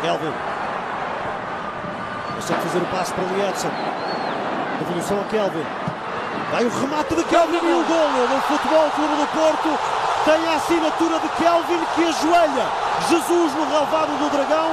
[0.00, 0.32] Kelvin.
[2.34, 4.03] Consegue fazer o passe para Lietzen.
[4.78, 5.66] Devolução a Kelvin.
[6.50, 9.78] Vai o remate de Kelvin e o golo do Futebol Clube do Porto.
[10.24, 12.66] Tem a assinatura de Kelvin que ajoelha
[13.08, 14.70] Jesus no relvado do Dragão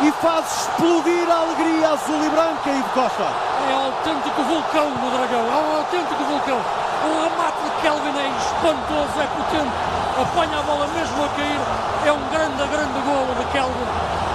[0.00, 3.24] e faz explodir a alegria azul e branca e de Costa.
[3.70, 6.60] É um autêntico vulcão no Dragão, é um autêntico vulcão.
[7.04, 9.72] O remate de Kelvin é espantoso, é potente,
[10.20, 11.60] apanha a bola mesmo a cair.
[12.06, 13.88] É um grande, grande golo de Kelvin.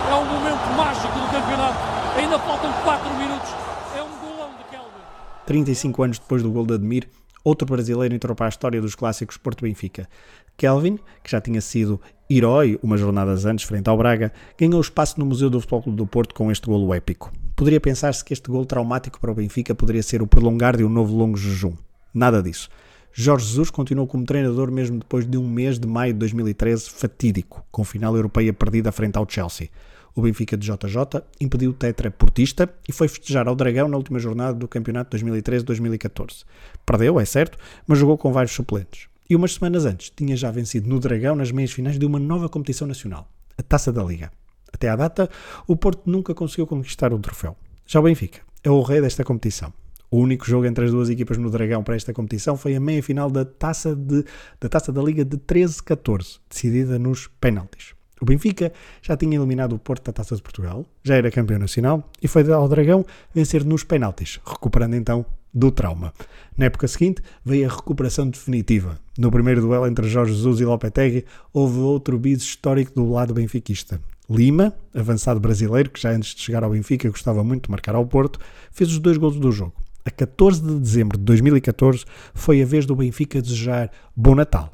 [0.10, 1.76] É um momento mágico do campeonato.
[2.18, 3.50] Ainda faltam 4 minutos.
[3.98, 5.04] É um golão de Kelvin.
[5.46, 7.08] 35 anos depois do gol de Admir,
[7.44, 10.08] outro brasileiro entrou para a história dos clássicos Porto-Benfica.
[10.56, 15.26] Kelvin, que já tinha sido herói umas jornadas antes frente ao Braga, ganhou espaço no
[15.26, 17.32] Museu do Futebol Clube do Porto com este golo épico.
[17.56, 20.90] Poderia pensar-se que este golo traumático para o Benfica poderia ser o prolongar de um
[20.90, 21.74] novo longo jejum.
[22.14, 22.70] Nada disso.
[23.12, 27.64] Jorge Jesus continuou como treinador mesmo depois de um mês de maio de 2013 fatídico,
[27.72, 29.70] com final europeia perdida frente ao Chelsea.
[30.16, 34.20] O Benfica de JJ impediu o tetra portista e foi festejar ao Dragão na última
[34.20, 36.44] jornada do campeonato 2013-2014.
[36.86, 37.58] Perdeu, é certo,
[37.88, 39.08] mas jogou com vários suplentes.
[39.28, 42.48] E umas semanas antes tinha já vencido no Dragão nas meias finais de uma nova
[42.48, 44.32] competição nacional, a Taça da Liga.
[44.72, 45.30] Até à data,
[45.68, 47.56] o Porto nunca conseguiu conquistar o troféu.
[47.88, 49.74] Já o Benfica é o rei desta competição.
[50.12, 53.32] O único jogo entre as duas equipas no Dragão para esta competição foi a meia-final
[53.32, 54.24] da Taça, de,
[54.62, 57.96] da Taça da Liga de 13-14, decidida nos penaltis.
[58.24, 58.72] O Benfica
[59.02, 62.50] já tinha eliminado o Porto da Taça de Portugal, já era campeão nacional e foi
[62.50, 63.06] ao Dragão
[63.36, 66.14] vencer nos penaltis, recuperando então do trauma.
[66.58, 68.98] Na época seguinte veio a recuperação definitiva.
[69.18, 74.00] No primeiro duelo entre Jorge Jesus e Lopetegui houve outro bis histórico do lado benfiquista.
[74.30, 78.06] Lima, avançado brasileiro que já antes de chegar ao Benfica gostava muito de marcar ao
[78.06, 78.40] Porto,
[78.72, 79.74] fez os dois gols do jogo.
[80.06, 84.72] A 14 de dezembro de 2014 foi a vez do Benfica desejar bom Natal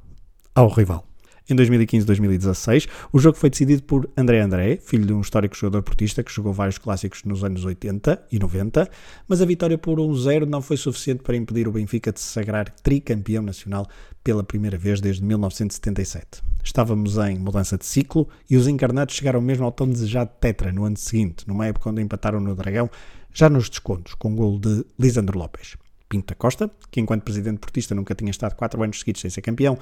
[0.54, 1.09] ao rival.
[1.50, 2.88] Em 2015-2016.
[3.12, 6.54] O jogo foi decidido por André André, filho de um histórico jogador portista que jogou
[6.54, 8.90] vários clássicos nos anos 80 e 90,
[9.28, 12.70] mas a vitória por 1-0 não foi suficiente para impedir o Benfica de se sagrar
[12.70, 13.88] tricampeão nacional
[14.24, 16.44] pela primeira vez desde 1977.
[16.64, 20.84] Estávamos em mudança de ciclo e os encarnados chegaram mesmo ao tão desejado tetra no
[20.86, 22.90] ano seguinte, numa época onde empataram no Dragão,
[23.34, 25.78] já nos descontos, com o golo de Lisandro Lopes.
[26.10, 29.42] Pinto da Costa, que enquanto presidente portista nunca tinha estado quatro anos seguidos sem ser
[29.42, 29.78] campeão,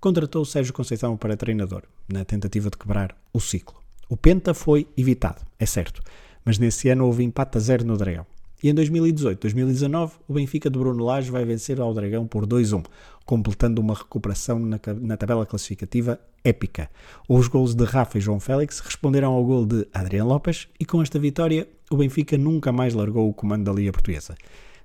[0.00, 3.78] contratou Sérgio Conceição para treinador, na tentativa de quebrar o ciclo.
[4.08, 6.02] O Penta foi evitado, é certo,
[6.44, 8.26] mas nesse ano houve empate a zero no Dragão.
[8.62, 12.84] E em 2018-2019, o Benfica de Bruno Lage vai vencer ao Dragão por 2-1,
[13.24, 16.90] completando uma recuperação na, na, tabela classificativa épica.
[17.28, 21.00] Os gols de Rafa e João Félix responderam ao gol de Adriano Lopes e com
[21.00, 24.34] esta vitória o Benfica nunca mais largou o comando da Liga Portuguesa.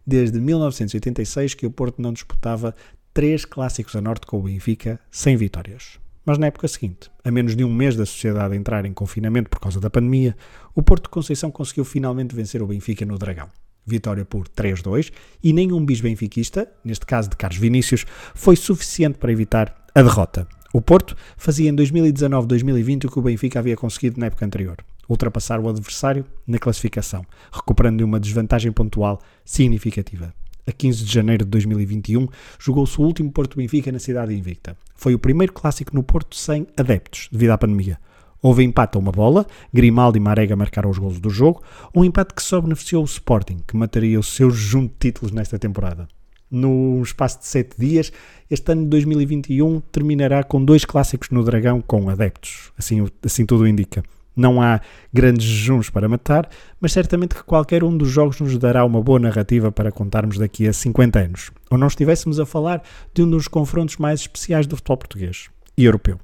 [0.07, 2.74] Desde 1986 que o Porto não disputava
[3.16, 5.97] três clássicos a norte com o Benfica sem vitórias.
[6.26, 9.61] Mas na época seguinte, a menos de um mês da sociedade entrar em confinamento por
[9.61, 10.36] causa da pandemia,
[10.76, 13.49] o Porto de Conceição conseguiu finalmente vencer o Benfica no Dragão
[13.88, 15.11] vitória por 3-2,
[15.43, 18.03] e nenhum bis benfiquista, neste caso de Carlos Vinícius,
[18.34, 20.47] foi suficiente para evitar a derrota.
[20.74, 25.59] O Porto fazia em 2019-2020 o que o Benfica havia conseguido na época anterior, ultrapassar
[25.59, 30.34] o adversário na classificação, recuperando uma desvantagem pontual significativa.
[30.68, 32.28] A 15 de janeiro de 2021,
[32.59, 34.76] jogou-se o último Porto Benfica na cidade invicta.
[34.95, 37.99] Foi o primeiro clássico no Porto sem adeptos, devido à pandemia.
[38.41, 41.63] Houve empate a uma bola, Grimaldi e Marega marcaram os gols do jogo,
[41.95, 46.07] um empate que só beneficiou o Sporting, que mataria os seus junto títulos nesta temporada.
[46.49, 48.11] No espaço de sete dias,
[48.49, 53.68] este ano de 2021 terminará com dois clássicos no Dragão com adeptos, assim, assim tudo
[53.68, 54.03] indica.
[54.36, 54.81] Não há
[55.13, 59.19] grandes jejuns para matar, mas certamente que qualquer um dos jogos nos dará uma boa
[59.19, 62.83] narrativa para contarmos daqui a 50 anos, ou não estivéssemos a falar
[63.13, 66.19] de um dos confrontos mais especiais do futebol português e europeu.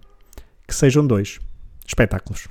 [0.68, 1.40] Que sejam dois
[1.88, 2.48] espetáculos.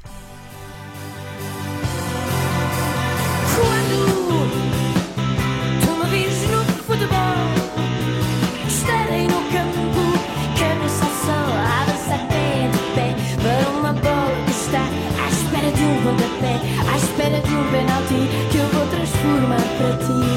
[19.98, 20.30] Ti.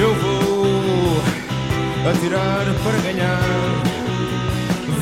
[0.00, 1.22] Eu vou
[2.10, 3.40] atirar para ganhar,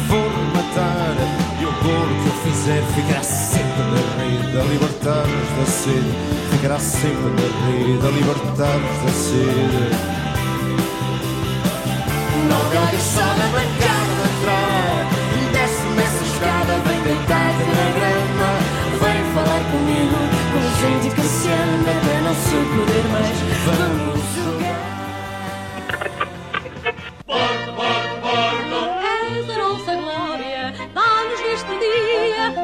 [0.08, 1.16] vou matar
[1.60, 6.12] e o gol que eu fizer ficará sempre na rede a libertar-nos da sede.
[6.50, 10.18] Ficará sempre na rede a libertar-nos da sede.
[12.48, 15.06] Não cagas só na bancada de trás,
[15.52, 18.50] desce-me essa escada, vem deitar-te na grama,
[19.02, 20.18] vem falar comigo,
[20.52, 22.07] com gente que se anda
[22.46, 23.38] se poder mais.
[23.66, 24.80] Vamos jogar.
[27.26, 28.78] Porto, Porto, Porto.
[29.34, 30.62] És a nossa glória,
[30.94, 32.08] dá-nos neste dia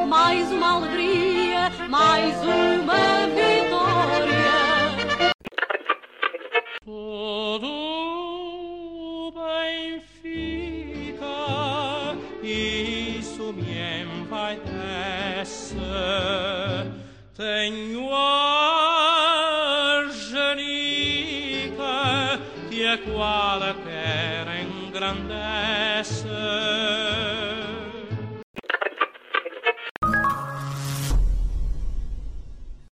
[0.07, 4.55] mais uma alegria, mais uma vitória.
[6.85, 7.71] Todo
[9.35, 10.85] Benfica,
[12.43, 15.75] isso me envaidece.
[17.35, 18.44] Tenho a